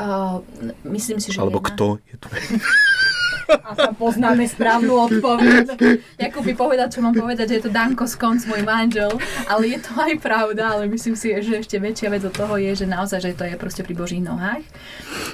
[0.00, 0.40] Uh,
[0.88, 1.68] myslím si, že Alebo jedna...
[1.68, 2.42] kto je tvoje...
[3.50, 5.74] A poznáme správnu odpoveď.
[6.18, 9.10] Jakub by povedať, čo mám povedať, že je to Danko Skonc, môj manžel.
[9.50, 12.72] Ale je to aj pravda, ale myslím si, že ešte väčšia vec od toho je,
[12.74, 14.62] že naozaj, že to je proste pri Božích nohách.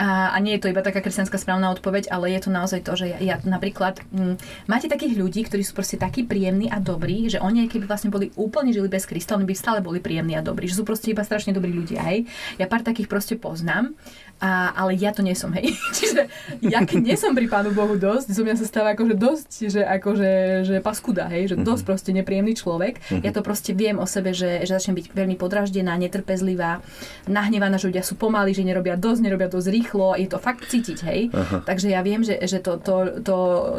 [0.01, 2.97] A, a nie je to iba taká kresťanská správna odpoveď, ale je to naozaj to,
[2.97, 6.81] že ja, ja napríklad m, mm, máte takých ľudí, ktorí sú proste takí príjemní a
[6.81, 10.37] dobrí, že oni, keby vlastne boli úplne žili bez Krista, oni by stále boli príjemní
[10.37, 12.05] a dobrí, že sú proste iba strašne dobrí ľudia.
[12.07, 12.29] Hej.
[12.61, 13.97] Ja pár takých proste poznám
[14.37, 15.73] a, ale ja to nie som, hej.
[15.97, 16.29] Čiže
[16.61, 19.81] ja keď nie som pri Pánu Bohu dosť, zo mňa sa stáva akože dosť, že
[19.81, 20.31] akože
[20.69, 21.89] že paskuda, hej, že dosť mhm.
[21.89, 23.01] proste nepríjemný človek.
[23.01, 23.23] Mhm.
[23.25, 26.85] Ja to proste viem o sebe, že, že začnem byť veľmi podraždená, netrpezlivá,
[27.25, 30.99] nahnevaná, že ľudia sú pomalí, že nerobia dosť, nerobia dosť rýchlo, je to fakt cítiť,
[31.09, 31.21] hej.
[31.33, 31.65] Aha.
[31.65, 33.37] Takže ja viem, že, že to, to, to,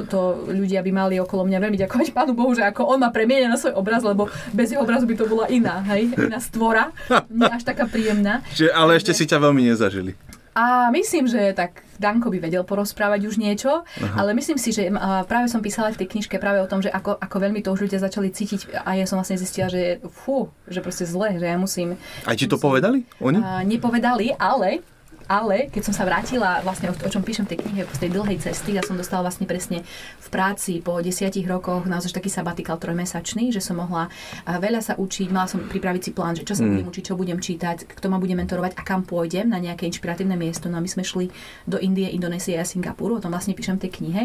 [0.09, 3.45] to, ľudia by mali okolo mňa veľmi ďakovať Pánu Bohu, že ako on ma premienia
[3.45, 4.25] na svoj obraz, lebo
[4.57, 6.89] bez jeho obrazu by to bola iná, hej, iná stvora,
[7.29, 8.41] nie až taká príjemná.
[8.57, 10.17] Čiže, ale ešte si ťa veľmi nezažili.
[10.57, 14.17] A myslím, že tak Danko by vedel porozprávať už niečo, Aha.
[14.17, 14.89] ale myslím si, že
[15.29, 17.85] práve som písala v tej knižke práve o tom, že ako, ako veľmi to už
[17.85, 21.61] ľudia začali cítiť a ja som vlastne zistila, že fú, že proste zle, že ja
[21.61, 21.93] musím...
[22.25, 22.97] A ti to musím, povedali?
[23.21, 23.37] Oni?
[23.37, 24.81] Uh, nepovedali, ale
[25.27, 28.11] ale keď som sa vrátila, vlastne o, o čom píšem v tej knihe, z tej
[28.15, 29.83] dlhej cesty, ja som dostala vlastne presne
[30.17, 34.07] v práci po desiatich rokoch naozaj taký sabatikal trojmesačný, že som mohla
[34.47, 36.69] veľa sa učiť, mala som pripraviť si plán, že čo sa mm.
[36.71, 40.39] budem učiť, čo budem čítať, kto ma bude mentorovať a kam pôjdem na nejaké inšpiratívne
[40.39, 40.71] miesto.
[40.71, 41.27] No a my sme šli
[41.67, 44.23] do Indie, Indonésie a Singapuru, o tom vlastne píšem v tej knihe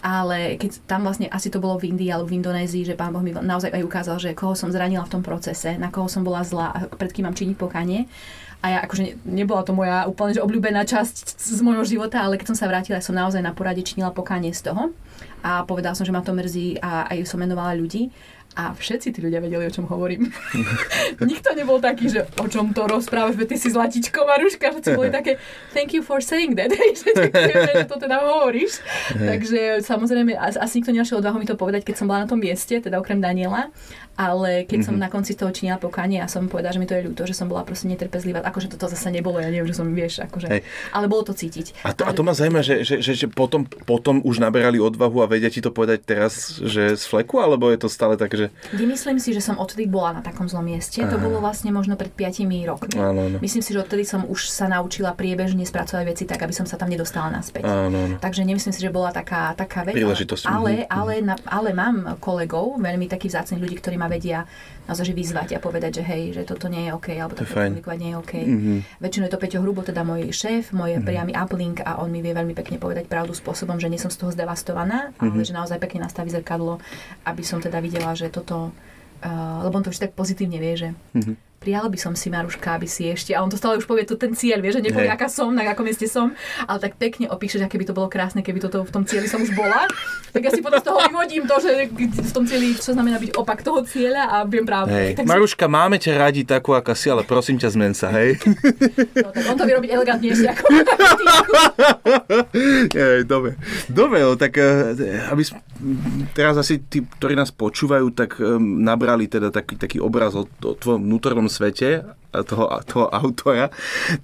[0.00, 3.20] ale keď tam vlastne asi to bolo v Indii alebo v Indonézii, že pán Boh
[3.20, 6.40] mi naozaj aj ukázal, že koho som zranila v tom procese, na koho som bola
[6.46, 8.08] zlá a pred kým mám činiť pokanie.
[8.62, 12.54] A ja akože nebola to moja úplne že obľúbená časť z môjho života, ale keď
[12.54, 14.94] som sa vrátila, som naozaj na porade činila pokánie z toho.
[15.42, 18.12] A povedala som, že ma to mrzí a aj som menovala ľudí.
[18.52, 20.28] A všetci tí ľudia vedeli, o čom hovorím.
[21.24, 25.40] Nikto nebol taký, že o čom to rozprávaš, ty si zlatičko, Maruška, všetci boli také
[25.72, 28.84] thank you for saying that, že to teda hovoríš.
[29.16, 32.76] Takže samozrejme, asi nikto nenašiel odvahu mi to povedať, keď som bola na tom mieste,
[32.76, 33.72] teda okrem Daniela
[34.12, 34.88] ale keď mm-hmm.
[34.88, 35.02] som mhm.
[35.02, 37.48] na konci toho činila pokanie a som povedala, že mi to je ľúto, že som
[37.48, 40.60] bola proste netrpezlivá, akože toto zase nebolo, ja neviem, že som, vieš, akože, Hej.
[40.92, 41.88] ale bolo to cítiť.
[41.88, 45.11] A to, a to ma zaujíma, že, že, že, že potom, potom už naberali odvahu
[45.20, 48.46] a vedia ti to povedať teraz, že z fleku, alebo je to stále také, že.
[48.72, 51.04] Nemyslím si, že som odtedy bola na takom zlom mieste.
[51.04, 51.12] Aha.
[51.12, 52.96] To bolo vlastne možno pred 5 rokmi.
[52.96, 53.36] Áno, áno.
[53.44, 56.80] Myslím si, že odtedy som už sa naučila priebežne spracovať veci tak, aby som sa
[56.80, 57.68] tam nedostala naspäť.
[57.68, 58.16] Áno, áno.
[58.16, 59.92] Takže nemyslím si, že bola taká, taká vec.
[59.92, 60.48] Príležitosť.
[60.48, 60.88] Ale, mhm.
[60.88, 64.46] ale, ale, ale mám kolegov, veľmi takých vzácných ľudí, ktorí ma vedia
[64.86, 68.10] naozaj vyzvať a povedať, že hej, že toto nie je OK, alebo to komunikovať nie
[68.10, 68.34] je OK.
[68.34, 68.78] Mm-hmm.
[68.98, 71.06] Väčšinou je to Peťo Hrubo, teda môj šéf, môj mm-hmm.
[71.06, 74.18] priamy uplink a on mi vie veľmi pekne povedať pravdu spôsobom, že nie som z
[74.18, 75.32] toho zdevastovaná, mm-hmm.
[75.38, 76.82] ale že naozaj pekne nastaví zrkadlo,
[77.22, 78.74] aby som teda videla, že toto,
[79.22, 82.74] uh, lebo on to už tak pozitívne vie, že mm-hmm prijala by som si Maruška,
[82.74, 85.06] aby si ešte, a on to stále už povie, to ten cieľ, vie, že nepovie,
[85.06, 85.14] hey.
[85.14, 86.34] aká som, na akom mieste som,
[86.66, 89.30] ale tak pekne opíše, že aké by to bolo krásne, keby toto v tom cieli
[89.30, 89.86] som už bola.
[90.34, 93.38] Tak ja si potom z toho vyvodím to, že v tom cieli, čo znamená byť
[93.38, 94.90] opak toho cieľa a viem práve.
[94.90, 95.14] Hey.
[95.14, 95.72] Tak Maruška, si...
[95.72, 98.42] máme ťa radi takú, aká si, ale prosím ťa, zmen sa, hej.
[99.22, 100.64] No, tak on to vie robiť elegantnejšie ako
[103.32, 103.56] Dobre.
[103.86, 105.42] Dobre, no, tak eh, aby
[106.32, 110.72] teraz asi tí, ktorí nás počúvajú, tak um, nabrali teda taký, taký obraz o, o
[110.74, 112.06] tvojom vnútornom svete
[112.40, 113.68] toho, toho autora,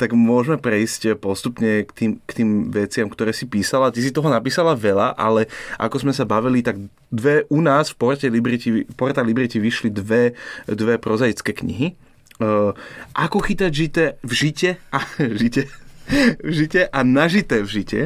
[0.00, 3.92] tak môžeme prejsť postupne k tým, k tým veciam, ktoré si písala.
[3.92, 6.80] Ty si toho napísala veľa, ale ako sme sa bavili, tak
[7.12, 10.32] dve u nás v Porte Liberty, Porta Liberty vyšli dve,
[10.64, 11.92] dve prozaické knihy.
[12.38, 12.70] Uh,
[13.18, 15.68] ako chytať žite v žite a žite,
[16.48, 18.00] v žite a nažité v žite.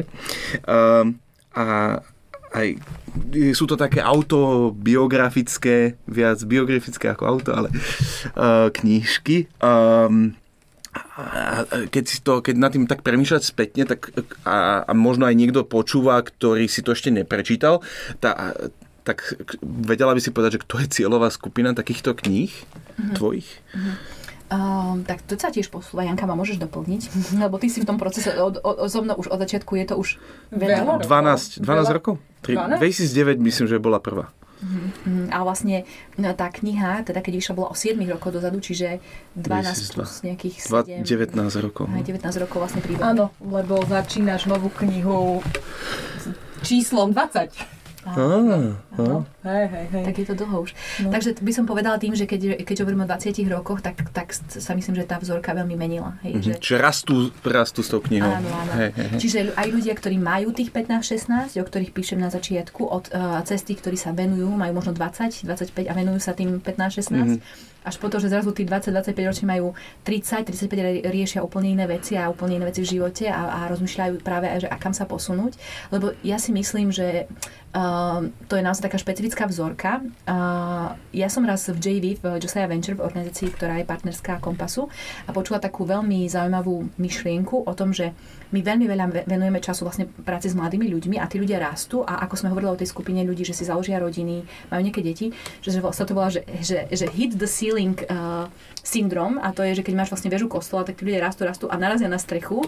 [0.67, 1.15] Uh,
[1.53, 1.99] a
[2.53, 2.77] aj
[3.53, 7.69] sú to také autobiografické, viac biografické ako auto, ale
[8.37, 9.49] uh, knížky.
[9.61, 10.37] Um,
[10.93, 14.13] a keď, si to, keď nad tým tak premýšľať spätne, tak
[14.45, 17.81] a, a možno aj niekto počúva, ktorý si to ešte neprečítal,
[18.21, 18.53] tá,
[19.01, 23.15] tak vedela by si povedať, že kto je cieľová skupina takýchto kníh mm-hmm.
[23.17, 23.49] tvojich?
[23.49, 23.95] Mm-hmm.
[24.53, 26.05] Um, tak to sa tiež posúva.
[26.05, 27.01] Janka, ma môžeš doplniť?
[27.43, 29.95] Lebo ty si v tom procese od, od, so mnou už od začiatku, je to
[29.97, 30.21] už
[30.53, 32.21] veľa 12, 12 rokov?
[32.45, 34.29] 3, 2009 myslím, že bola prvá.
[34.63, 35.27] Uh-huh.
[35.33, 35.83] A vlastne
[36.15, 39.01] no, tá kniha, teda keď vyšla, bola o 7 rokov dozadu, čiže
[39.35, 41.03] 12 plus nejakých 7.
[41.03, 41.89] 19 rokov.
[41.89, 43.03] Aj 19 rokov vlastne príbeh.
[43.03, 45.43] Áno, lebo začínaš novú knihu
[46.63, 47.82] číslom 20.
[48.03, 49.23] Áno, áno.
[49.47, 50.03] Hej, hej, hej.
[50.11, 50.71] Tak je to dlho už.
[51.03, 51.09] No.
[51.11, 54.71] Takže by som povedala tým, že keď, keď hovorím o 20 rokoch, tak, tak sa
[54.75, 56.19] myslím, že tá vzorka veľmi menila.
[56.23, 56.59] Hej, mm-hmm.
[56.59, 56.63] že...
[56.63, 57.15] Čiže rastú,
[57.47, 58.27] rastú s tou knihou.
[58.27, 58.71] Áno, áno.
[58.75, 59.19] Hej, hej, hej.
[59.19, 63.79] Čiže aj ľudia, ktorí majú tých 15-16, o ktorých píšem na začiatku, od uh, cesty,
[63.79, 68.07] ktorí sa venujú, majú možno 20, 25 a venujú sa tým 15-16, mm-hmm až po
[68.07, 69.75] to, že zrazu tí 20-25 roční majú
[70.07, 74.23] 30, 35 riešia úplne iné veci a úplne iné veci v živote a, a rozmýšľajú
[74.23, 75.59] práve aj, že a kam sa posunúť.
[75.91, 77.27] Lebo ja si myslím, že
[77.73, 79.99] uh, to je naozaj taká špecifická vzorka.
[80.29, 84.87] Uh, ja som raz v JV, v Josiah Venture, v organizácii, ktorá je partnerská Kompasu
[85.25, 88.13] a počula takú veľmi zaujímavú myšlienku o tom, že
[88.53, 92.21] my veľmi veľa venujeme času vlastne práci s mladými ľuďmi a tí ľudia rastú a
[92.21, 95.33] ako sme hovorili o tej skupine ľudí, že si založia rodiny, majú nejaké deti,
[95.65, 98.45] že sa to volá, že, že, že hit the ceiling uh,
[98.85, 101.65] syndrom a to je, že keď máš vlastne väžu kostola, tak tí ľudia rastú, rastú
[101.65, 102.61] a narazia na strechu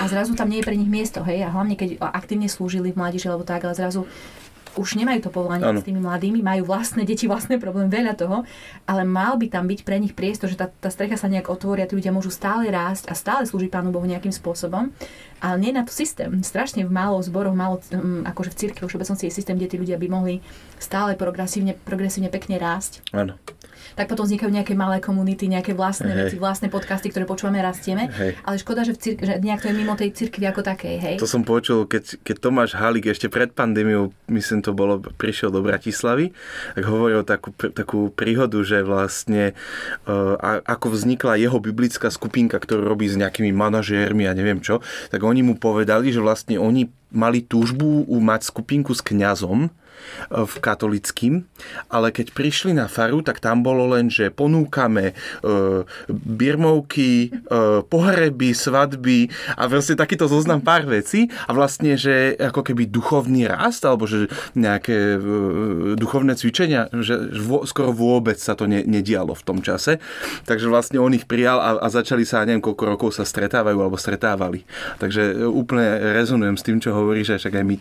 [0.00, 2.98] a zrazu tam nie je pre nich miesto, hej, a hlavne keď aktívne slúžili v
[2.98, 4.08] mládeži alebo tak, ale zrazu
[4.74, 5.78] už nemajú to povolanie ano.
[5.78, 8.42] s tými mladými, majú vlastné deti, vlastné problémy, veľa toho,
[8.90, 11.82] ale mal by tam byť pre nich priestor, že tá, tá strecha sa nejak otvorí
[11.82, 14.90] a tí ľudia môžu stále rásť a stále slúžiť Pánu Bohu nejakým spôsobom.
[15.38, 16.42] Ale nie na to systém.
[16.42, 20.00] Strašne v málo zboroch, málo, um, akože v cirkvi, všeobecnosti je systém, kde tí ľudia
[20.00, 20.34] by mohli
[20.80, 23.04] stále progresívne, progresívne pekne rásť.
[23.14, 23.38] Áno
[23.94, 26.18] tak potom vznikajú nejaké malé komunity, nejaké vlastné hey.
[26.26, 28.10] veci, vlastné podcasty, ktoré počúvame rastieme.
[28.10, 28.34] Hey.
[28.42, 30.94] Ale škoda, že, v cir- že nejak to je mimo tej cirkvi ako takej.
[30.98, 31.16] Hej.
[31.22, 35.62] To som počul, keď, keď Tomáš Halík ešte pred pandémiou, myslím to bolo, prišiel do
[35.62, 36.34] Bratislavy,
[36.74, 39.54] tak hovoril takú, takú príhodu, že vlastne
[40.10, 45.22] uh, ako vznikla jeho biblická skupinka, ktorú robí s nejakými manažérmi a neviem čo, tak
[45.22, 49.70] oni mu povedali, že vlastne oni mali túžbu mať skupinku s kňazom,
[50.30, 51.44] v katolickým,
[51.88, 55.14] ale keď prišli na faru, tak tam bolo len, že ponúkame e,
[56.10, 62.90] birmovky, e, pohreby, svadby a vlastne takýto zoznam pár vecí a vlastne, že ako keby
[62.90, 65.18] duchovný rast alebo že nejaké e,
[65.96, 70.02] duchovné cvičenia, že vo, skoro vôbec sa to ne, nedialo v tom čase.
[70.44, 73.96] Takže vlastne on ich prijal a, a začali sa, neviem koľko rokov sa stretávajú alebo
[73.96, 74.66] stretávali.
[74.98, 77.76] Takže úplne rezonujem s tým, čo hovoríš, že však aj my,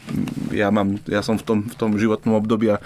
[0.54, 2.78] ja, mám, ja som v tom, v tom živote životnom období a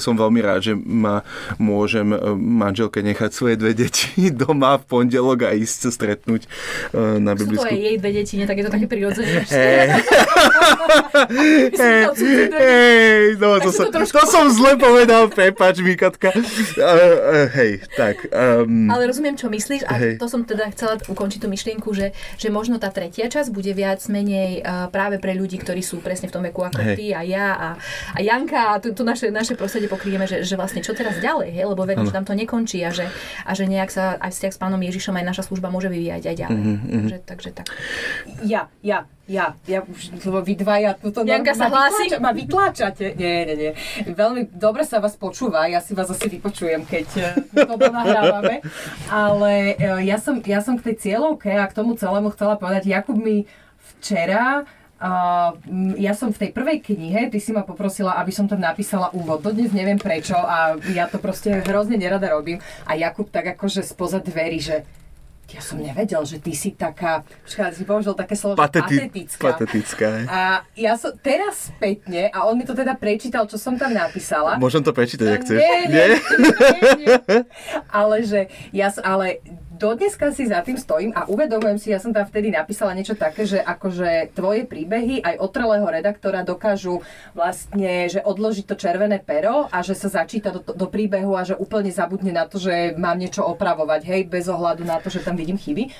[0.00, 1.20] som veľmi rád, že ma
[1.60, 7.20] môžem e, manželke nechať svoje dve deti doma v pondelok a ísť sa stretnúť e,
[7.20, 7.60] na biblickú...
[7.60, 8.46] Sú to aj jej dve deti, nie?
[8.48, 9.44] Tak je to také prirodzené.
[12.54, 16.32] Hej, no to, som, to som zle povedal, prepač mi, Katka.
[16.34, 18.26] Uh, hej, tak.
[18.30, 20.14] Um, Ale rozumiem, čo myslíš a hej.
[20.18, 24.02] to som teda chcela ukončiť tú myšlienku, že, že možno tá tretia časť bude viac
[24.10, 27.20] menej uh, práve pre ľudí, ktorí sú presne v tom veku ako ty, ty a
[27.26, 27.68] ja a,
[28.14, 31.50] a Janka a tu, tu naše, naše prostredie pokryjeme, že, že vlastne čo teraz ďalej,
[31.50, 31.64] hej?
[31.66, 33.10] lebo verím, že tam to nekončí a že,
[33.42, 36.36] a že nejak sa aj vzťah s pánom Ježišom aj naša služba môže vyvíjať aj
[36.38, 36.62] ďalej.
[36.62, 36.92] Mm-hmm.
[36.94, 37.66] Takže, takže tak.
[38.46, 42.12] Ja, ja, ja, ja už, lebo vy dvaja toto Janka sa hlási.
[42.12, 43.06] Vytláča, ma vytláčate.
[43.16, 43.72] Nie, nie, nie.
[44.04, 48.60] Veľmi dobre sa vás počúva, ja si vás asi vypočujem, keď eh, to nahrávame.
[49.08, 52.84] Ale eh, ja som, ja som k tej cieľovke a k tomu celému chcela povedať,
[52.84, 53.48] Jakub mi
[53.96, 55.58] včera Uh,
[55.98, 59.42] ja som v tej prvej knihe, ty si ma poprosila, aby som tam napísala úvod.
[59.42, 62.62] Dodnes neviem prečo a ja to proste hrozne nerada robím.
[62.86, 64.86] A Jakub tak akože spoza dverí, že
[65.52, 69.42] ja som nevedel, že ty si taká, počkaj, si použil také slovo, Pateti- patetická.
[69.52, 70.08] Patetická.
[70.26, 70.40] A
[70.72, 74.56] ja som teraz spätne, a on mi to teda prečítal, čo som tam napísala.
[74.56, 75.58] Môžem to prečítať, ak chceš.
[75.60, 76.18] Nie, nie, nie,
[77.04, 77.16] nie.
[78.02, 79.44] Ale že ja, ale
[79.74, 83.42] dodneska si za tým stojím a uvedomujem si, ja som tam vtedy napísala niečo také,
[83.42, 87.02] že akože tvoje príbehy aj otrelého redaktora dokážu
[87.34, 91.58] vlastne, že odložiť to červené pero a že sa začíta do, do príbehu a že
[91.58, 95.34] úplne zabudne na to, že mám niečo opravovať, hej, bez ohľadu na to, že tam
[95.34, 95.90] vidím chyby.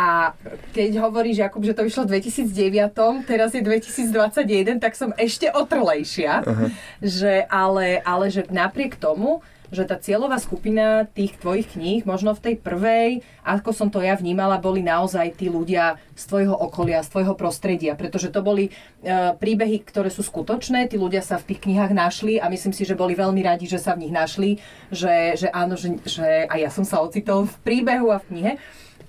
[0.00, 0.32] A
[0.72, 6.40] keď hovoríš, Jakub, že to vyšlo v 2009, teraz je 2021, tak som ešte otrlejšia.
[6.40, 6.68] Uh-huh.
[7.04, 12.42] Že, ale, ale že napriek tomu, že tá cieľová skupina tých tvojich kníh, možno v
[12.52, 13.10] tej prvej,
[13.46, 17.94] ako som to ja vnímala, boli naozaj tí ľudia z tvojho okolia, z tvojho prostredia,
[17.94, 22.42] pretože to boli uh, príbehy, ktoré sú skutočné, tí ľudia sa v tých knihách našli
[22.42, 24.58] a myslím si, že boli veľmi radi, že sa v nich našli,
[24.90, 28.52] že, že áno, že, že a ja som sa ocitol v príbehu a v knihe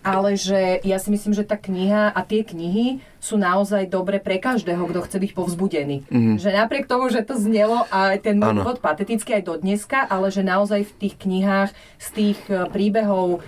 [0.02, 4.42] ale že ja si myslím, že tá kniha a tie knihy sú naozaj dobre pre
[4.42, 5.98] každého, kto chce byť povzbudený.
[6.10, 6.36] Mm-hmm.
[6.42, 10.34] Že napriek tomu, že to znelo a ten môj úvod pateticky aj do dneska, ale
[10.34, 11.70] že naozaj v tých knihách
[12.02, 13.46] z tých e, príbehov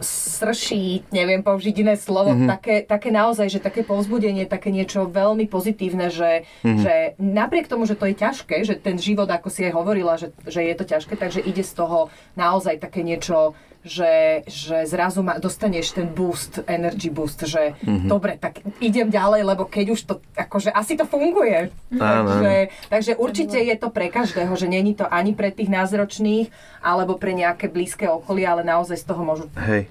[0.00, 2.48] srší, neviem použiť iné slovo, mm-hmm.
[2.52, 6.80] také, také naozaj, že také povzbudenie, také niečo veľmi pozitívne, že, mm-hmm.
[6.84, 10.36] že napriek tomu, že to je ťažké, že ten život, ako si aj hovorila, že,
[10.44, 13.56] že je to ťažké, takže ide z toho naozaj také niečo
[13.86, 18.10] že, že zrazu ma, dostaneš ten boost, energy boost, že mm-hmm.
[18.10, 21.70] dobre, tak idem ďalej, lebo keď už to, akože asi to funguje.
[21.94, 22.54] Takže,
[22.90, 26.50] takže určite je to pre každého, že není to ani pre tých názročných,
[26.82, 29.86] alebo pre nejaké blízke okolie, ale naozaj z toho môžu Hej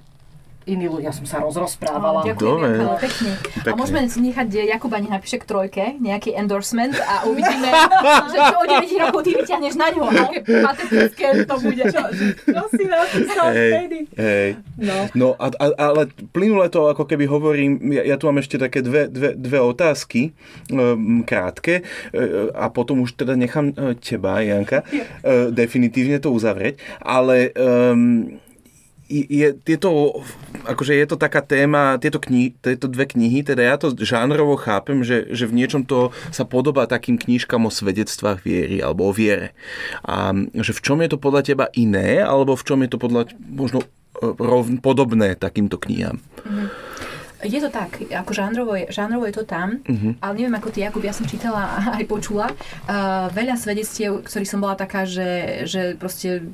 [0.65, 2.25] iní ľudia som sa rozrozprávala.
[2.25, 2.69] ďakujem, Dobre.
[2.97, 3.31] pekne.
[3.37, 3.71] pekne.
[3.71, 7.69] A môžeme nechať Jakuba nech napíše k trojke nejaký endorsement a uvidíme,
[8.33, 11.83] že čo o 9 rokov ty vyťahneš na ňo, aké patetické to bude.
[11.85, 12.01] Čo,
[12.49, 13.99] čo si napísal vtedy?
[14.17, 14.49] Hej.
[14.81, 18.57] No, no a, a, ale plynule to ako keby hovorím, ja, ja tu mám ešte
[18.57, 20.33] také dve, dve, dve otázky
[20.73, 26.81] um, krátke uh, a potom už teda nechám uh, teba, Janka, uh, definitívne to uzavrieť,
[27.05, 28.41] ale um,
[29.09, 30.21] je, tieto,
[30.65, 35.05] akože je to taká téma, tieto, kni, tieto dve knihy, teda ja to žánrovo chápem,
[35.05, 39.53] že, že v niečom to sa podobá takým knížkam o svedectvách viery alebo o viere.
[40.01, 43.29] A že v čom je to podľa teba iné, alebo v čom je to podľa
[43.37, 43.87] možno e,
[44.25, 46.17] rovn, podobné takýmto knihám?
[46.17, 46.67] Mm-hmm.
[47.45, 50.17] Je to tak, ako žánrovo je, žánrovo je to tam, uh-huh.
[50.17, 54.49] ale neviem ako ty, Jakub, ja som čítala a aj počula uh, veľa svedectiev, ktorých
[54.49, 56.49] som bola taká, že, že proste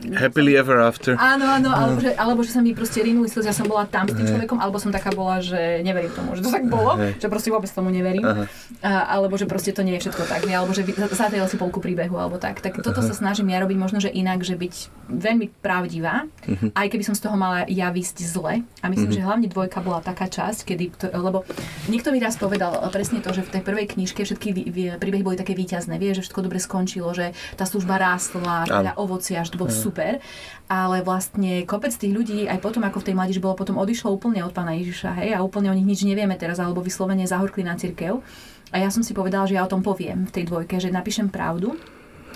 [0.00, 1.12] Happily ever after.
[1.20, 4.08] Áno, áno, alebo že, alebo že sa mi proste rinuli slzy, ja som bola tam
[4.08, 7.26] s tým človekom, alebo som taká bola, že neverím tomu, že to tak bolo, že
[7.28, 8.24] proste vôbec tomu neverím.
[8.80, 12.16] A, alebo že proste to nie je všetko tak, alebo že zatajal si polku príbehu,
[12.16, 12.64] alebo tak.
[12.64, 14.74] Tak toto sa snažím ja robiť možno, že inak, že byť
[15.10, 16.72] veľmi pravdivá, uh-huh.
[16.72, 18.64] aj keby som z toho mala ja vysť zle.
[18.80, 19.20] A myslím, uh-huh.
[19.20, 21.44] že hlavne dvojka bola taká časť, kedy, to, lebo
[21.92, 24.48] niekto mi raz povedal presne to, že v tej prvej knižke všetky
[24.96, 29.42] príbehy boli také výťazné, vie, že všetko dobre skončilo, že tá služba rástla, teda ovocia,
[29.42, 30.22] až bol uh-huh super,
[30.70, 34.46] ale vlastne kopec tých ľudí aj potom, ako v tej mladíži bolo, potom odišlo úplne
[34.46, 37.74] od pána Ježiša, hej, a úplne o nich nič nevieme teraz, alebo vyslovene zahorkli na
[37.74, 38.22] cirkev.
[38.70, 41.26] A ja som si povedala, že ja o tom poviem v tej dvojke, že napíšem
[41.26, 41.74] pravdu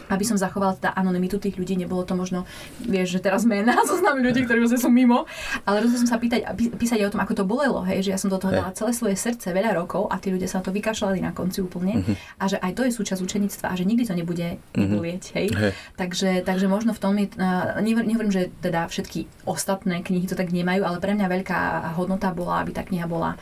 [0.09, 2.45] aby som zachovala teda anonymitu tých ľudí, nebolo to možno,
[2.85, 5.29] vieš, že teraz mená zoznam ľudí, ktorí sú mimo,
[5.69, 8.19] ale rozhodol som sa pýtať, písať aj o tom, ako to bolelo, hej, že ja
[8.19, 10.73] som do toho dala celé svoje srdce veľa rokov a tí ľudia sa na to
[10.75, 12.17] vykašľali na konci úplne uh-huh.
[12.41, 14.89] a že aj to je súčasť učenictva a že nikdy to nebude uh-huh.
[14.91, 15.47] bolieť, hej.
[15.55, 15.73] Hey.
[15.95, 20.83] Takže, takže možno v tom, uh, nehovorím, že teda všetky ostatné knihy to tak nemajú,
[20.83, 21.61] ale pre mňa veľká
[21.95, 23.37] hodnota bola, aby tá kniha bola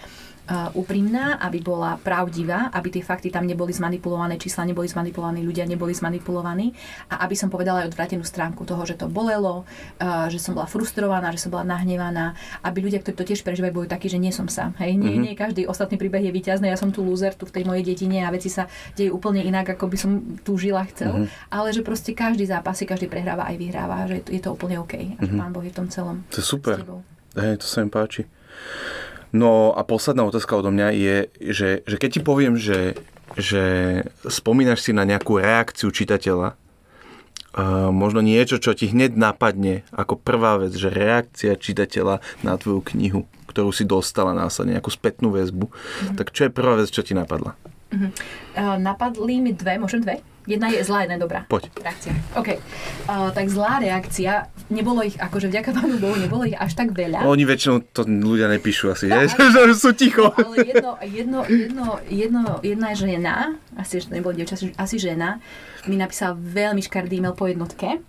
[0.77, 5.97] úprimná, aby bola pravdivá, aby tie fakty tam neboli zmanipulované, čísla neboli zmanipulované, ľudia neboli
[5.97, 6.77] zmanipulovaní
[7.09, 9.65] a aby som povedala aj odvrátenú stránku toho, že to bolelo,
[10.29, 13.89] že som bola frustrovaná, že som bola nahnevaná, aby ľudia, ktorí to tiež prežívajú, boli
[13.89, 14.77] takí, že nie som sám.
[14.77, 15.25] Hej, nie, mm-hmm.
[15.25, 18.27] nie každý ostatný príbeh je víťazný, ja som tu loser tu v tej mojej dedine
[18.27, 20.11] a veci sa dejú úplne inak, ako by som
[20.45, 21.49] tu žila chcel, mm-hmm.
[21.49, 24.95] ale že proste každý zápas si každý prehráva aj vyhráva, že je to úplne OK
[24.97, 25.41] a že mm-hmm.
[25.41, 26.21] Pán Boh je v tom celom.
[26.29, 26.77] To je super.
[27.33, 28.29] Hej, to sa mi páči.
[29.33, 32.97] No a posledná otázka odo mňa je, že, že keď ti poviem, že
[33.33, 33.65] že
[34.29, 36.61] spomínaš si na nejakú reakciu čitateľa,
[37.53, 42.81] Uh, možno niečo, čo ti hneď napadne ako prvá vec, že reakcia čitateľa na tvoju
[42.97, 45.69] knihu, ktorú si dostala následne, nejakú spätnú väzbu.
[45.69, 46.17] Mm-hmm.
[46.17, 47.53] Tak čo je prvá vec, čo ti napadla?
[47.93, 50.25] Uh, napadli mi dve, môžem dve?
[50.43, 51.47] Jedna je zlá, jedna je dobrá.
[51.47, 51.71] Poď.
[51.79, 52.19] Reakcia.
[52.35, 52.59] OK.
[53.07, 57.23] Uh, tak zlá reakcia, nebolo ich, akože vďaka pánu Bohu, nebolo ich až tak veľa.
[57.23, 59.23] Oni väčšinou to ľudia nepíšu asi, no,
[59.71, 60.35] že sú ticho.
[60.35, 65.39] Ale jedno, jedno, jedno, jedno, jedna žena, asi, nebolo dievča, asi žena,
[65.87, 68.03] mi napísala veľmi škardý e-mail po jednotke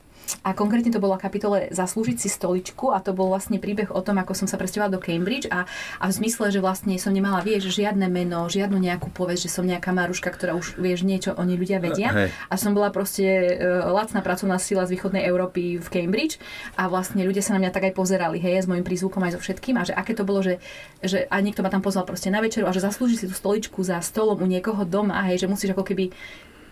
[0.43, 4.19] a konkrétne to bola kapitole Zaslúžiť si stoličku a to bol vlastne príbeh o tom,
[4.19, 5.63] ako som sa presťahovala do Cambridge a,
[5.99, 9.63] a v zmysle, že vlastne som nemala, vieš, žiadne meno, žiadnu nejakú povesť, že som
[9.63, 12.29] nejaká Maruška, ktorá už, vieš, niečo oni ľudia vedia.
[12.51, 16.39] A som bola proste uh, lacná pracovná sila z východnej Európy v Cambridge
[16.75, 19.39] a vlastne ľudia sa na mňa tak aj pozerali, hej, s môjim prízvukom aj so
[19.39, 20.59] všetkým a že aké to bolo, že,
[21.03, 23.79] že a niekto ma tam pozval proste na večeru a že zaslúži si tú stoličku
[23.83, 26.11] za stolom u niekoho doma, hej, že musíš ako keby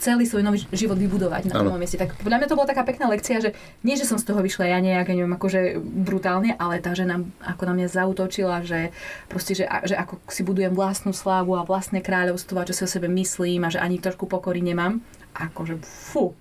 [0.01, 2.01] celý svoj nový život vybudovať na tom mieste.
[2.01, 3.53] Tak podľa mňa to bola taká pekná lekcia, že
[3.85, 7.69] nie, že som z toho vyšla ja nejak, neviem, akože brutálne, ale tá žena ako
[7.69, 8.89] na mňa zautočila, že
[9.29, 12.89] proste, že, že ako si budujem vlastnú slávu a vlastné kráľovstvo a čo si o
[12.89, 15.05] sebe myslím a že ani trošku pokory nemám.
[15.37, 16.33] Akože, fú,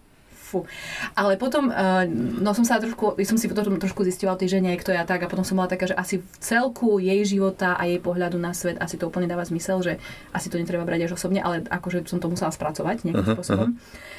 [0.51, 0.67] fú.
[1.15, 4.91] Ale potom, uh, no som sa trošku, som si potom trošku zistila tej žene, kto
[4.91, 8.03] ja tak a potom som bola taká, že asi v celku jej života a jej
[8.03, 10.03] pohľadu na svet asi to úplne dáva zmysel, že
[10.35, 13.69] asi to netreba brať až osobne, ale akože som to musela spracovať nejakým uh-huh, spôsobom.
[13.79, 14.19] Uh-huh.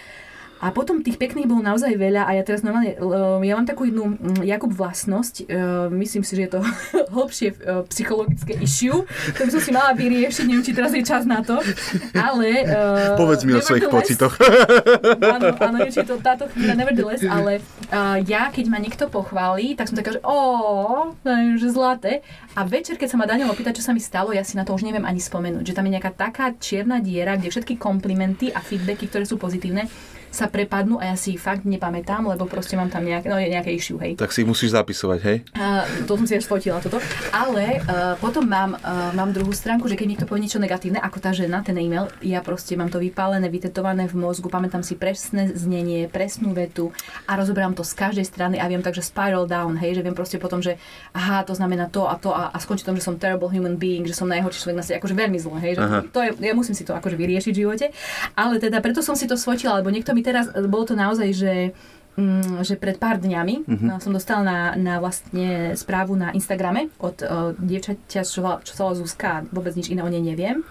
[0.62, 2.94] A potom tých pekných bolo naozaj veľa a ja teraz normálne,
[3.42, 5.58] ja mám takú jednu mm, Jakub vlastnosť, e,
[5.98, 6.60] myslím si, že je to
[7.18, 7.56] hlbšie e,
[7.90, 9.02] psychologické issue,
[9.34, 11.58] to by som si mala vyriešiť, neviem, či teraz je čas na to,
[12.14, 12.62] ale...
[12.62, 14.38] E, Povedz mi o svojich pocitoch.
[15.42, 17.64] Áno, áno, či to táto chvíľa nevertheless, ale
[18.28, 21.14] ja, keď ma niekto pochválí, tak som taká, že ó,
[21.58, 22.22] že zlaté.
[22.54, 24.76] A večer, keď sa ma Daniel opýta, čo sa mi stalo, ja si na to
[24.76, 28.60] už neviem ani spomenúť, že tam je nejaká taká čierna diera, kde všetky komplimenty a
[28.60, 29.88] feedbacky, ktoré sú pozitívne,
[30.32, 33.76] sa prepadnú a ja si ich fakt nepamätám, lebo proste mám tam nejaké, no, nejaké
[33.76, 34.16] issue, hej.
[34.16, 35.38] Tak si ich musíš zapisovať, hej?
[35.54, 37.04] Uh, to som si až fotila toto.
[37.36, 41.20] Ale uh, potom mám, uh, mám druhú stránku, že keď niekto povie niečo negatívne, ako
[41.20, 45.52] tá žena, ten e-mail, ja proste mám to vypálené, vytetované v mozgu, pamätám si presné
[45.52, 46.96] znenie, presnú vetu
[47.28, 50.40] a rozoberám to z každej strany a viem takže spiral down, hej, že viem proste
[50.40, 50.80] potom, že
[51.12, 54.08] aha, to znamená to a to a, a skončí tom, že som terrible human being,
[54.08, 55.84] že som najhorší človek na svete, akože veľmi zle, hej, že
[56.16, 57.86] to je, ja musím si to akože vyriešiť v živote,
[58.40, 61.54] ale teda preto som si to sfotila, lebo niekto mi teraz, bolo to naozaj, že
[62.18, 64.00] mm, že pred pár dňami uh-huh.
[64.02, 69.44] som dostala na, na vlastne správu na Instagrame od uh, dievčaťa, čo, čo sa Zuzka,
[69.52, 70.64] vôbec nič iné o nej neviem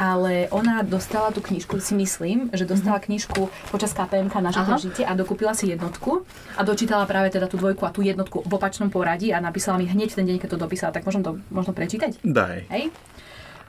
[0.00, 3.04] ale ona dostala tú knižku, si myslím, že dostala mhm.
[3.04, 6.24] knižku počas KPMK na žite a dokúpila si jednotku
[6.56, 9.84] a dočítala práve teda tú dvojku a tú jednotku v opačnom poradí a napísala mi
[9.84, 12.16] hneď ten deň, keď to dopísala, tak môžem to možno prečítať?
[12.24, 12.72] Daj.
[12.72, 12.88] Hej?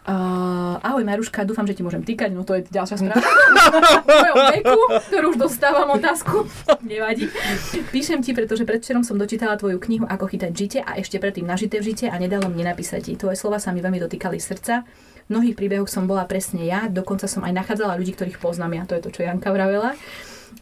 [0.01, 3.21] Uh, ahoj Maruška, dúfam, že ti môžem týkať, no to je ďalšia správa.
[4.09, 4.79] mojom veku,
[5.13, 6.49] ktorú už dostávam otázku,
[6.81, 7.29] nevadí.
[7.93, 11.77] Píšem ti, pretože predvčerom som dočítala tvoju knihu Ako chytať žite a ešte predtým nažité
[11.77, 13.13] v žite a nedalo mi napísať ti.
[13.13, 14.89] Tvoje slova sa mi veľmi dotýkali srdca.
[14.89, 18.83] V mnohých príbehoch som bola presne ja, dokonca som aj nachádzala ľudí, ktorých poznám ja,
[18.89, 19.93] to je to, čo Janka vravela.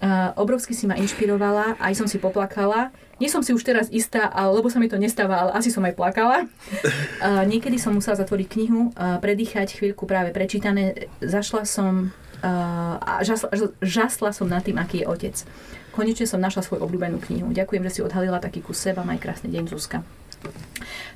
[0.03, 4.31] Uh, obrovsky si ma inšpirovala, aj som si poplakala nie som si už teraz istá,
[4.49, 6.47] lebo sa mi to nestáva, ale asi som aj plakala.
[7.19, 11.11] Uh, niekedy som musela zatvoriť knihu, uh, predýchať chvíľku práve prečítané.
[11.19, 13.51] Zašla som a žasla,
[13.83, 15.35] žasla som nad tým, aký je otec.
[15.91, 17.51] Konečne som našla svoju obľúbenú knihu.
[17.51, 19.03] Ďakujem, že si odhalila taký kus seba.
[19.03, 19.99] Maj krásny deň, Zuzka.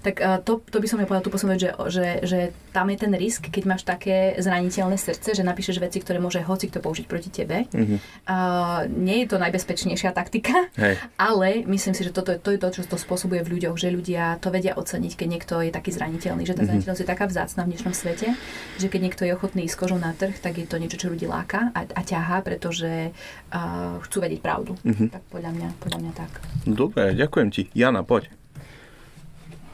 [0.03, 2.39] Tak to, to by som ja povedala tú poslednú že, že, že
[2.75, 6.67] tam je ten risk, keď máš také zraniteľné srdce, že napíšeš veci, ktoré môže hoci
[6.67, 7.71] kto použiť proti tebe.
[7.71, 8.27] Mm-hmm.
[8.27, 10.99] Uh, nie je to najbezpečnejšia taktika, Hej.
[11.15, 14.43] ale myslím si, že toto, to je to, čo to spôsobuje v ľuďoch, že ľudia
[14.43, 16.83] to vedia oceniť, keď niekto je taký zraniteľný, že tá mm-hmm.
[16.83, 18.27] zraniteľnosť je taká vzácna v dnešnom svete,
[18.75, 21.23] že keď niekto je ochotný ísť kožou na trh, tak je to niečo, čo ľudí
[21.23, 23.15] láka a, a ťahá, pretože
[23.55, 24.75] uh, chcú vedieť pravdu.
[24.83, 25.07] Mm-hmm.
[25.15, 26.31] Tak podľa mňa, podľa mňa tak.
[26.67, 27.71] Dobre, ďakujem ti.
[27.71, 28.42] Jana, poď.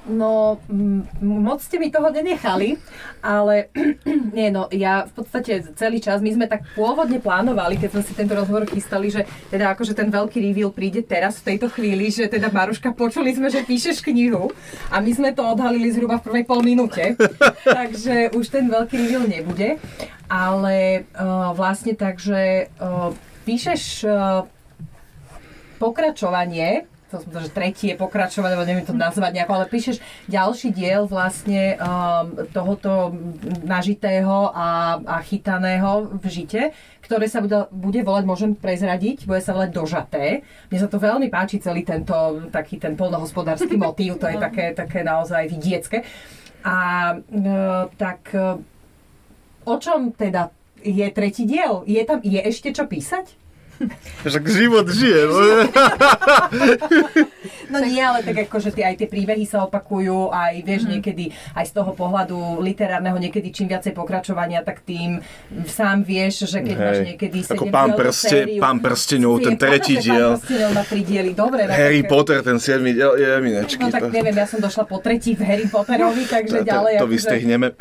[0.09, 0.57] No,
[1.21, 2.81] moc ste mi toho nenechali,
[3.21, 3.69] ale
[4.37, 8.17] nie, no, ja v podstate celý čas, my sme tak pôvodne plánovali, keď sme si
[8.17, 12.25] tento rozhovor chystali, že teda akože ten veľký reveal príde teraz v tejto chvíli, že
[12.25, 14.49] teda Maruška, počuli sme, že píšeš knihu
[14.89, 17.13] a my sme to odhalili zhruba v prvej pol minúte,
[17.77, 19.77] takže už ten veľký reveal nebude,
[20.25, 23.13] ale uh, vlastne takže uh,
[23.45, 24.49] píšeš uh,
[25.77, 29.97] pokračovanie to som to, že tretie pokračovanie, alebo neviem to nazvať nejako, ale píšeš
[30.29, 33.11] ďalší diel vlastne um, tohoto
[33.65, 36.61] nažitého a, a chytaného v žite,
[37.01, 40.45] ktoré sa bude, bude volať, môžem prezradiť, bude sa volať Dožaté.
[40.69, 42.13] Mne sa to veľmi páči, celý tento
[42.53, 46.05] taký ten polnohospodársky motív, to je také, také naozaj vidiecké.
[46.61, 46.77] A
[47.17, 48.61] uh, tak uh,
[49.65, 51.83] o čom teda je tretí diel.
[51.89, 53.48] Je tam, je ešte čo písať?
[54.27, 55.21] Však život žije.
[55.31, 55.39] No,
[57.71, 60.89] no nie, ale tak ako, že tie, aj tie príbehy sa opakujú, aj vieš, mm.
[60.99, 65.23] niekedy aj z toho pohľadu literárneho, niekedy čím viacej pokračovania, tak tým
[65.69, 66.83] sám vieš, že keď Hej.
[66.83, 70.35] máš niekedy Ako pán, prste, sériu, pán prstenov, ten tretí diel.
[70.35, 71.61] Pán prstenov má tri diely, dobre.
[71.71, 73.79] Harry tak, Potter, ten siedmy diel, je minečky.
[73.79, 76.93] No tak neviem, ja som došla po tretí v Harry Potterovi, takže to, ďalej.
[76.99, 77.67] To, to vystrihneme.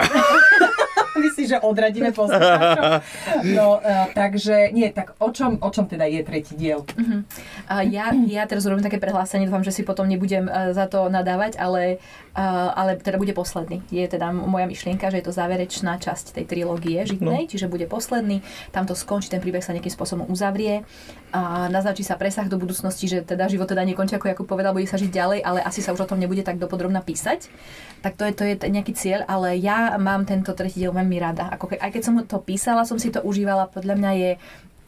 [1.39, 2.99] Myslíš, že odradíme poslucháčov?
[3.47, 6.83] No, uh, takže nie, tak o čom, o čom teda je tretí diel?
[6.83, 7.23] Uh-huh.
[7.71, 11.07] Uh, ja, ja teraz robím také prehlásenie, dúfam, že si potom nebudem uh, za to
[11.07, 12.03] nadávať, ale,
[12.35, 13.87] uh, ale teda bude posledný.
[13.95, 17.51] Je teda moja myšlienka, že je to záverečná časť tej trilógie žitnej, no.
[17.55, 18.43] čiže bude posledný,
[18.75, 20.83] tam to skončí, ten príbeh sa nejakým spôsobom uzavrie
[21.29, 24.89] a naznačí sa presah do budúcnosti, že teda život teda nekončí, ako Jakub povedal, bude
[24.89, 27.53] sa žiť ďalej, ale asi sa už o tom nebude tak dopodrobne písať.
[28.01, 31.53] Tak to je, to je nejaký cieľ, ale ja mám tento tretí diel veľmi rada.
[31.53, 34.31] Ako ke, aj keď som to písala, som si to užívala, podľa mňa je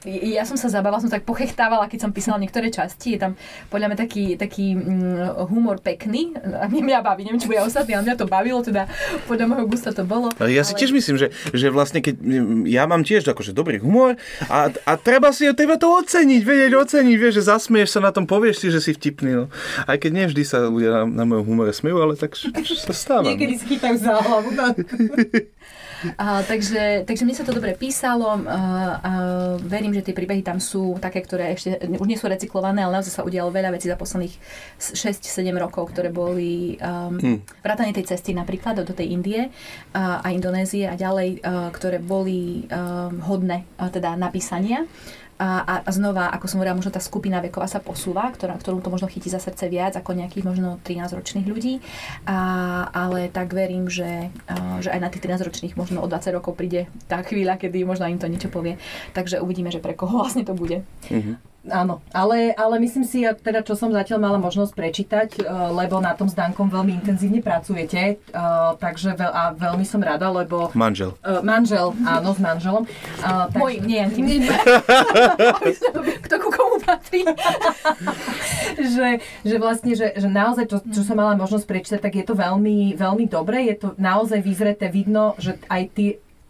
[0.08, 3.16] ja som sa zabávala, som tak pochechtávala, keď som písala niektoré časti.
[3.16, 3.32] Je tam
[3.68, 6.32] podľa mňa taký, taký mm, humor pekný.
[6.40, 8.88] A mňa baví, neviem, či bude ostatný, ale mňa to bavilo, teda
[9.28, 10.32] podľa môjho gusta to bolo.
[10.40, 10.80] Ale ja si ale...
[10.80, 12.16] tiež myslím, že, že vlastne keď
[12.64, 14.16] ja mám tiež akože dobrý humor
[14.48, 18.24] a, a treba si treba to oceniť, vedieť oceniť, vieš, že zasmieš sa na tom,
[18.24, 19.36] povieš si, že si vtipný.
[19.36, 19.44] No.
[19.84, 23.28] Aj keď nevždy sa ľudia na, na mojom humore smejú, ale tak sa stáva.
[23.28, 23.60] Niekedy no.
[23.60, 24.48] schytajú za hlavu.
[26.16, 28.28] A, takže, takže mne sa to dobre písalo.
[28.28, 29.12] A, a
[29.60, 33.20] verím, že tie príbehy tam sú také, ktoré ešte už nie sú recyklované, ale naozaj
[33.20, 34.34] sa udialo veľa vecí za posledných
[34.80, 35.20] 6-7
[35.60, 37.38] rokov, ktoré boli um, hmm.
[37.60, 39.52] vrátane tej cesty napríklad do tej Indie
[39.92, 44.88] a, a Indonézie a ďalej, a, ktoré boli um, hodné a, teda napísania.
[45.40, 48.92] A, a znova, ako som hovorila, možno tá skupina veková sa posúva, ktorá, ktorú to
[48.92, 51.80] možno chytí za srdce viac ako nejakých možno 13-ročných ľudí.
[52.28, 56.60] A, ale tak verím, že, a, že aj na tých 13-ročných možno o 20 rokov
[56.60, 58.76] príde tá chvíľa, kedy možno im to niečo povie.
[59.16, 60.84] Takže uvidíme, že pre koho vlastne to bude.
[61.08, 61.49] Mm-hmm.
[61.68, 65.40] Áno, ale, ale myslím si, teda čo som zatiaľ mala možnosť prečítať, e,
[65.76, 68.42] lebo na tom s Dankom veľmi intenzívne pracujete, e,
[68.80, 70.72] takže veľ, a veľmi som rada, lebo...
[70.72, 71.12] Manžel.
[71.20, 72.88] Uh, manžel, áno, s manželom.
[73.20, 73.60] Uh, tak...
[73.60, 74.48] Môj, nie, nie.
[76.24, 77.28] Kto ku komu patrí?
[78.80, 82.32] že, že vlastne, že, že naozaj, to, čo som mala možnosť prečítať, tak je to
[82.32, 86.04] veľmi, veľmi dobre, je to naozaj vyzreté, vidno, že aj ty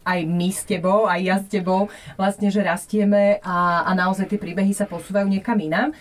[0.04, 4.40] aj my s tebou, aj ja s tebou, vlastne, že rastieme a, a naozaj tie
[4.40, 5.92] príbehy sa posúvajú niekam inám.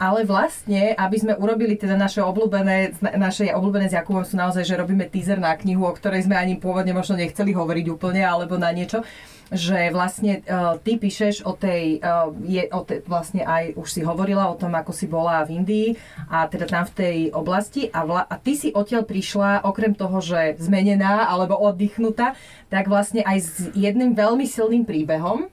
[0.00, 4.80] Ale vlastne, aby sme urobili teda naše obľúbené, naše obľúbené s Jakubom sú naozaj, že
[4.80, 8.72] robíme teaser na knihu, o ktorej sme ani pôvodne možno nechceli hovoriť úplne, alebo na
[8.72, 9.04] niečo
[9.50, 14.00] že vlastne uh, ty píšeš o tej, uh, je, o te, vlastne aj už si
[14.06, 15.88] hovorila o tom, ako si bola v Indii
[16.30, 20.22] a teda tam v tej oblasti a, vla, a ty si odtiaľ prišla, okrem toho,
[20.22, 22.38] že zmenená alebo oddychnutá,
[22.70, 25.50] tak vlastne aj s jedným veľmi silným príbehom,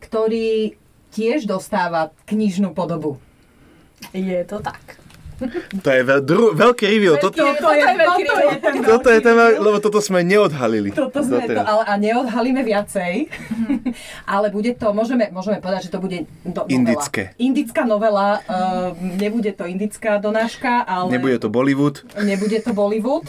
[0.00, 0.80] ktorý
[1.12, 3.20] tiež dostáva knižnú podobu.
[4.12, 5.06] Je to tak.
[5.84, 7.20] To je veľ, dru, veľký reveal.
[7.20, 10.96] Toto, toto, je, veľký toto, je, ten toto je téma, lebo toto sme neodhalili.
[10.96, 13.28] Toto sme to, ale, a neodhalíme viacej.
[14.32, 16.72] ale bude to, môžeme, môžeme povedať, že to bude do, novela.
[16.72, 17.36] Indické.
[17.36, 18.40] Indická novela.
[18.48, 21.12] Uh, nebude to indická donáška, ale...
[21.12, 22.00] Nebude to Bollywood.
[22.16, 23.28] Nebude to Bollywood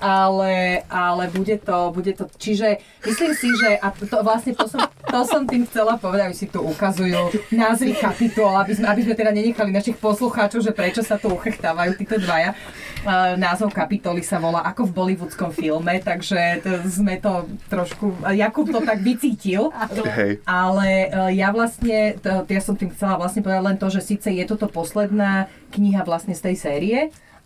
[0.00, 4.80] ale, ale bude to, bude to, čiže myslím si, že, a to vlastne to som,
[4.88, 9.14] to som tým chcela povedať, aby si tu ukazujú názvy kapitol, aby sme, aby sme
[9.14, 12.56] teda nenechali našich poslucháčov, že prečo sa tu uchechtávajú títo dvaja.
[13.00, 18.68] Uh, názov kapitoly sa volá ako v bollywoodskom filme, takže to, sme to trošku, Jakub
[18.68, 19.72] to tak vycítil,
[20.04, 20.44] Hej.
[20.44, 24.28] ale uh, ja vlastne, to, ja som tým chcela vlastne povedať len to, že síce
[24.28, 26.98] je toto posledná kniha vlastne z tej série,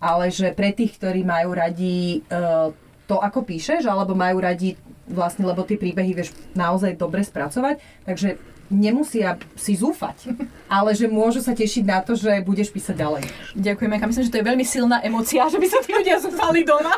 [0.04, 2.68] ale že pre tých, ktorí majú radi uh,
[3.08, 4.76] to, ako píšeš, alebo majú radi
[5.08, 8.36] vlastne, lebo tie príbehy vieš naozaj dobre spracovať, takže
[8.72, 10.34] nemusia si zúfať,
[10.68, 13.22] ale že môžu sa tešiť na to, že budeš písať ďalej.
[13.54, 16.64] Ďakujem, ja myslím, že to je veľmi silná emocia, že by sa tí ľudia zúfali
[16.64, 16.94] doma.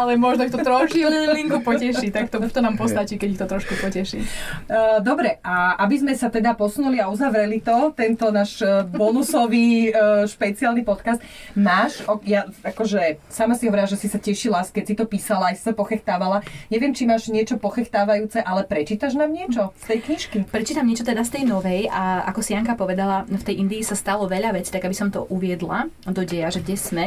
[0.00, 3.74] ale možno ich to trošku poteší, tak to, to nám postačí, keď ich to trošku
[3.80, 4.20] poteší.
[4.68, 9.90] Uh, dobre, a aby sme sa teda posunuli a uzavreli to, tento náš e, bonusový
[9.90, 11.22] uh, špeciálny podcast,
[11.54, 15.60] máš, ja akože sama si hovorila, že si sa tešila, keď si to písala, aj
[15.60, 16.42] si sa pochechtávala.
[16.68, 20.33] Neviem, či máš niečo pochechtávajúce, ale prečítaš nám niečo z tej knižky?
[20.34, 23.94] Prečítam niečo teda z tej novej a ako si Janka povedala, v tej Indii sa
[23.94, 27.04] stalo veľa vecí, tak aby som to uviedla do deja, že kde sme.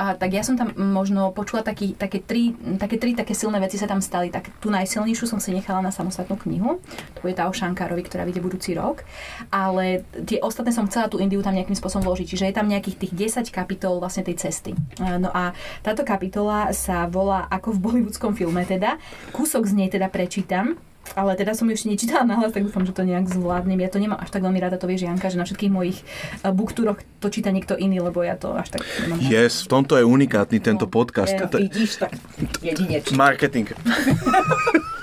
[0.00, 3.76] A, tak ja som tam možno počula taký, také, tri, také tri také silné veci
[3.76, 4.32] sa tam stali.
[4.32, 6.80] Tak tú najsilnejšiu som si nechala na samostatnú knihu.
[7.20, 9.04] To je tá o Šankárovi, ktorá vyjde budúci rok.
[9.52, 12.32] Ale tie ostatné som chcela tú Indiu tam nejakým spôsobom vložiť.
[12.32, 14.72] Čiže je tam nejakých tých 10 kapitol vlastne tej cesty.
[14.96, 15.52] No a
[15.84, 18.96] táto kapitola sa volá ako v bollywoodskom filme teda.
[19.36, 20.80] Kúsok z nej teda prečítam
[21.18, 23.80] ale teda som ešte nečítala nahlas, tak dúfam, že to nejak zvládnem.
[23.82, 25.98] Ja to nemám až tak veľmi rada, to vieš Janka, že na všetkých mojich
[26.44, 29.18] uh, booktúroch to číta niekto iný, lebo ja to až tak nemám.
[29.26, 31.34] Yes, v tomto je unikátny tento no, podcast.
[31.34, 32.14] Je, vidíš, tak
[32.66, 33.16] jedinečný.
[33.16, 33.66] Marketing.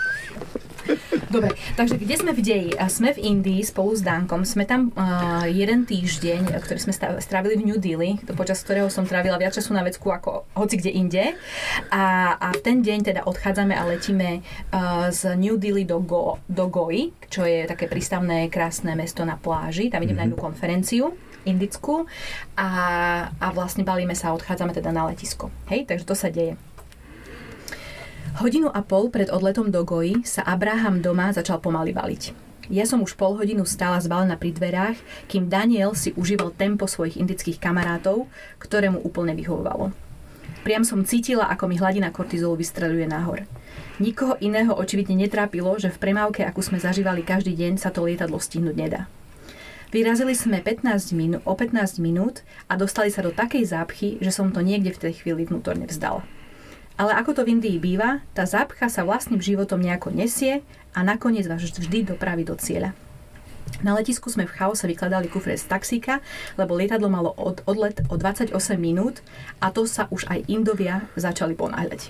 [1.28, 2.72] Dobre, takže kde sme v deji?
[2.88, 4.48] Sme v Indii spolu s Dankom.
[4.48, 9.36] Sme tam uh, jeden týždeň, ktorý sme strávili v New Delhi, počas ktorého som trávila
[9.36, 11.26] viac času na vecku ako hoci kde inde.
[11.92, 16.40] A, a v ten deň teda odchádzame a letíme uh, z New Delhi do, Go,
[16.48, 19.92] do Goi, čo je také prístavné, krásne mesto na pláži.
[19.92, 20.24] Tam idem mm-hmm.
[20.24, 21.06] na jednu konferenciu
[21.48, 22.04] indickú
[22.60, 22.70] a,
[23.40, 25.48] a vlastne balíme sa a odchádzame teda na letisko.
[25.72, 26.60] Hej, takže to sa deje.
[28.38, 32.38] Hodinu a pol pred odletom do Goji sa Abraham doma začal pomaly baliť.
[32.70, 34.94] Ja som už pol hodinu stála zbalená pri dverách,
[35.26, 38.30] kým Daniel si užíval tempo svojich indických kamarátov,
[38.62, 39.90] ktoré mu úplne vyhovovalo.
[40.62, 43.42] Priam som cítila, ako mi hladina kortizolu vystreduje nahor.
[43.98, 48.38] Nikoho iného očividne netrápilo, že v premávke, akú sme zažívali každý deň, sa to lietadlo
[48.38, 49.10] stihnúť nedá.
[49.90, 54.54] Vyrazili sme 15 minú, o 15 minút a dostali sa do takej zápchy, že som
[54.54, 56.37] to niekde v tej chvíli vnútorne vzdala.
[56.98, 60.66] Ale ako to v Indii býva, tá zápcha sa vlastným životom nejako nesie
[60.98, 62.98] a nakoniec vás vždy dopraví do cieľa.
[63.86, 66.26] Na letisku sme v chaose vykladali kufre z taxíka,
[66.58, 68.50] lebo lietadlo malo od, odlet o 28
[68.82, 69.22] minút
[69.62, 72.10] a to sa už aj Indovia začali ponáhľať.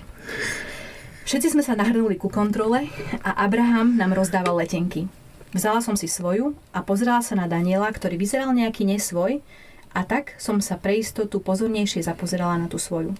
[1.28, 2.88] Všetci sme sa nahrnuli ku kontrole
[3.20, 5.12] a Abraham nám rozdával letenky.
[5.52, 9.44] Vzala som si svoju a pozerala sa na Daniela, ktorý vyzeral nejaký nesvoj
[9.92, 13.12] a tak som sa pre istotu pozornejšie zapozerala na tú svoju.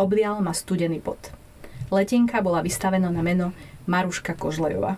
[0.00, 1.20] Oblial ma studený pot.
[1.92, 3.52] Letenka bola vystavená na meno
[3.84, 4.96] Maruška Kožlejová.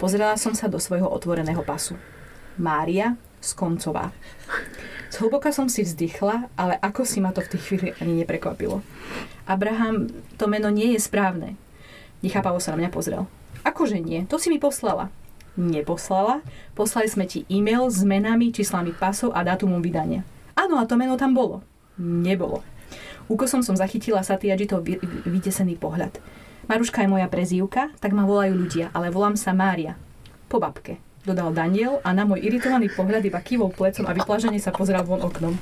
[0.00, 2.00] Pozerala som sa do svojho otvoreného pasu.
[2.56, 4.16] Mária Skoncová.
[5.12, 8.80] Zhlboka som si vzdychla, ale ako si ma to v tej chvíli ani neprekvapilo.
[9.44, 10.08] Abraham,
[10.40, 11.60] to meno nie je správne.
[12.24, 13.28] Nechápavo sa na mňa pozrel.
[13.68, 14.24] Akože nie?
[14.32, 15.12] To si mi poslala.
[15.60, 16.40] Neposlala.
[16.72, 20.24] Poslali sme ti e-mail s menami, číslami pasov a dátumom vydania.
[20.56, 21.60] Áno, a to meno tam bolo.
[22.00, 22.64] Nebolo.
[23.26, 24.86] Úkosom som zachytila Satyajitov
[25.26, 26.22] vytesený pohľad.
[26.70, 29.98] Maruška je moja prezývka, tak ma volajú ľudia, ale volám sa Mária.
[30.46, 34.70] Po babke, dodal Daniel a na môj iritovaný pohľad iba kývol plecom a vyplažene sa
[34.70, 35.54] pozrel von oknom.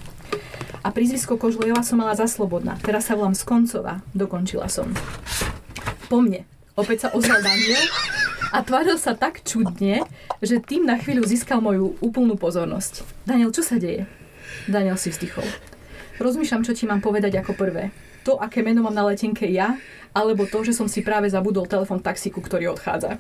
[0.85, 2.77] A prízvisko Kožlejova som mala za slobodná.
[2.85, 4.05] Teraz sa volám Skoncová.
[4.13, 4.93] Dokončila som.
[6.13, 6.45] Po mne.
[6.77, 7.81] Opäť sa ozval Daniel
[8.53, 10.05] a tváril sa tak čudne,
[10.45, 13.25] že tým na chvíľu získal moju úplnú pozornosť.
[13.25, 14.05] Daniel, čo sa deje?
[14.69, 15.49] Daniel si vzdychol.
[16.23, 17.91] Rozmýšľam, čo ti mám povedať ako prvé.
[18.25, 19.77] To, aké meno mám na letenke ja,
[20.15, 23.19] alebo to, že som si práve zabudol telefon taxíku, ktorý odchádza.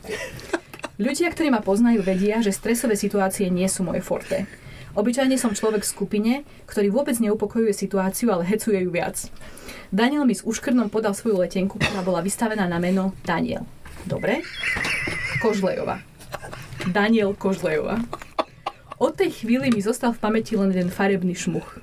[0.95, 4.47] Ľudia, ktorí ma poznajú, vedia, že stresové situácie nie sú moje forte.
[4.95, 6.33] Obyčajne som človek v skupine,
[6.71, 9.27] ktorý vôbec neupokojuje situáciu, ale hecuje ju viac.
[9.91, 13.67] Daniel mi s úškrnom podal svoju letenku, ktorá bola vystavená na meno Daniel.
[14.07, 14.47] Dobre?
[15.43, 15.99] Kožlejová.
[16.87, 17.99] Daniel Kožlejová.
[19.03, 21.83] Od tej chvíli mi zostal v pamäti len jeden farebný šmuch.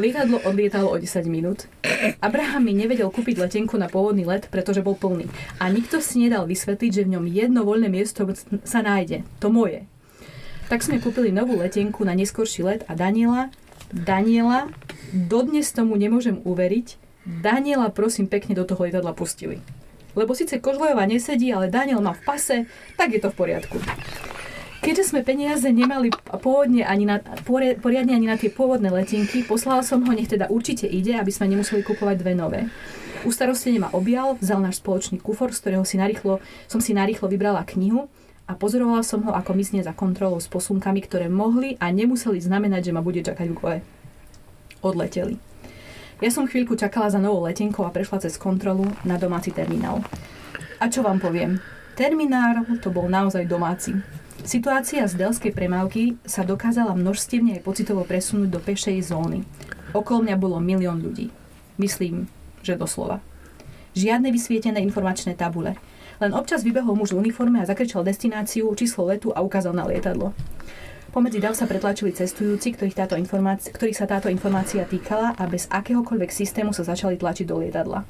[0.00, 1.68] Lietadlo odlietalo o 10 minút.
[2.24, 5.28] Abraham mi nevedel kúpiť letenku na pôvodný let, pretože bol plný.
[5.60, 8.24] A nikto si nedal vysvetliť, že v ňom jedno voľné miesto
[8.64, 9.20] sa nájde.
[9.44, 9.84] To moje.
[10.72, 13.52] Tak sme kúpili novú letenku na neskorší let a Daniela,
[13.92, 14.72] Daniela,
[15.12, 16.96] dodnes tomu nemôžem uveriť,
[17.28, 19.60] Daniela prosím pekne do toho lietadla pustili.
[20.16, 22.56] Lebo síce Kožlejová nesedí, ale Daniel má v pase,
[22.96, 23.76] tak je to v poriadku.
[24.82, 26.10] Keďže sme peniaze nemali
[26.42, 27.22] pôvodne ani na,
[27.78, 31.54] poriadne ani na tie pôvodné letenky, poslala som ho, nech teda určite ide, aby sme
[31.54, 32.60] nemuseli kupovať dve nové.
[33.22, 37.62] Ustarostene ma objal, vzal náš spoločný kufor, z ktorého si narýchlo, som si narýchlo vybrala
[37.62, 38.10] knihu
[38.50, 42.90] a pozorovala som ho, ako mysne za kontrolou s posunkami, ktoré mohli a nemuseli znamenať,
[42.90, 43.78] že ma bude čakať v goje.
[44.82, 45.38] Odleteli.
[46.18, 50.02] Ja som chvíľku čakala za novou letenkou a prešla cez kontrolu na domáci terminál.
[50.82, 51.62] A čo vám poviem?
[51.94, 54.21] Terminál to bol naozaj domáci.
[54.42, 59.46] Situácia z delskej premávky sa dokázala množstevne aj pocitovo presunúť do pešej zóny.
[59.94, 61.30] Okolo mňa bolo milión ľudí.
[61.78, 62.26] Myslím,
[62.66, 63.22] že doslova.
[63.94, 65.78] Žiadne vysvietené informačné tabule.
[66.18, 70.34] Len občas vybehol muž v uniforme a zakričal destináciu, číslo letu a ukázal na lietadlo.
[71.14, 75.70] Pomedzi dav sa pretlačili cestujúci, ktorých, táto informácia, ktorých sa táto informácia týkala a bez
[75.70, 78.02] akéhokoľvek systému sa začali tlačiť do lietadla.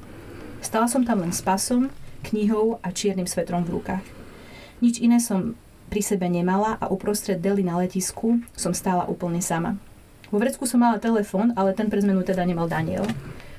[0.64, 1.93] Stala som tam len s pasom,
[2.24, 4.07] knihou a čiernym svetrom v rukách.
[4.80, 5.59] Nič iné som
[5.93, 9.76] pri sebe nemala a uprostred dely na letisku som stála úplne sama.
[10.32, 13.05] Vo vrecku som mala telefón, ale ten pre zmenu teda nemal Daniel.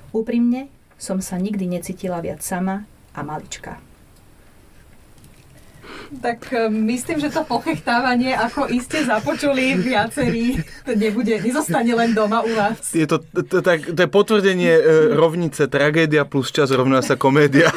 [0.09, 0.65] Úprimne
[0.97, 3.77] som sa nikdy necítila viac sama a malička.
[6.13, 10.57] Tak e, myslím, že to pochechtávanie, ako iste započuli viacerí,
[10.89, 12.97] to nebude, nezostane len doma u vás.
[12.97, 14.81] Je to, to, to, to je potvrdenie e,
[15.13, 17.69] rovnice tragédia plus čas rovná sa komédia.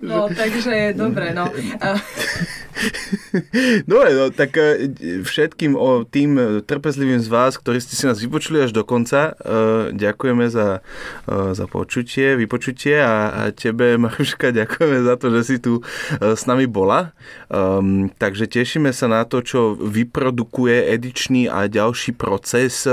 [0.00, 1.48] No, takže dobre, no.
[3.90, 4.90] Dobre, no, tak e,
[5.22, 9.92] všetkým o tým trpezlivým z vás, ktorí ste si nás vypočuli až do konca, e,
[9.96, 10.84] ďakujeme za,
[11.28, 15.80] za počutie, vypočutie a, a tebe, Maruška, ďakujeme za to, že si tu
[16.20, 17.16] s nami bola.
[17.48, 22.86] Um, takže tešíme sa na to, čo vyprodukuje edičný a ďalší proces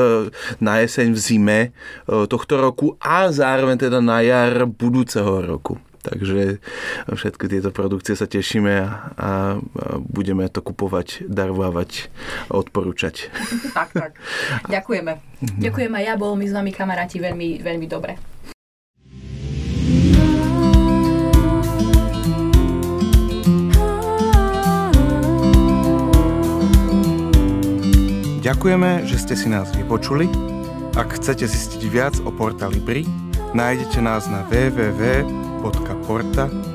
[0.59, 1.59] na jeseň v zime
[2.05, 5.90] tohto roku a zároveň teda na jar budúceho roku.
[6.02, 6.58] Takže
[7.14, 8.89] všetky tieto produkcie sa tešíme a,
[9.22, 9.30] a
[10.02, 12.10] budeme to kupovať, darovávať
[12.49, 13.30] a odporúčať.
[13.72, 14.12] Tak, tak.
[14.68, 15.22] Ďakujeme.
[15.41, 15.62] Mhm.
[15.62, 18.18] Ďakujem aj ja, bol mi s vami kamaráti veľmi, veľmi dobre.
[28.41, 30.26] Ďakujeme, že ste si nás vypočuli.
[30.97, 33.06] Ak chcete zistiť viac o portáli BRI,
[33.54, 36.72] nájdete nás na www www.porta.sk.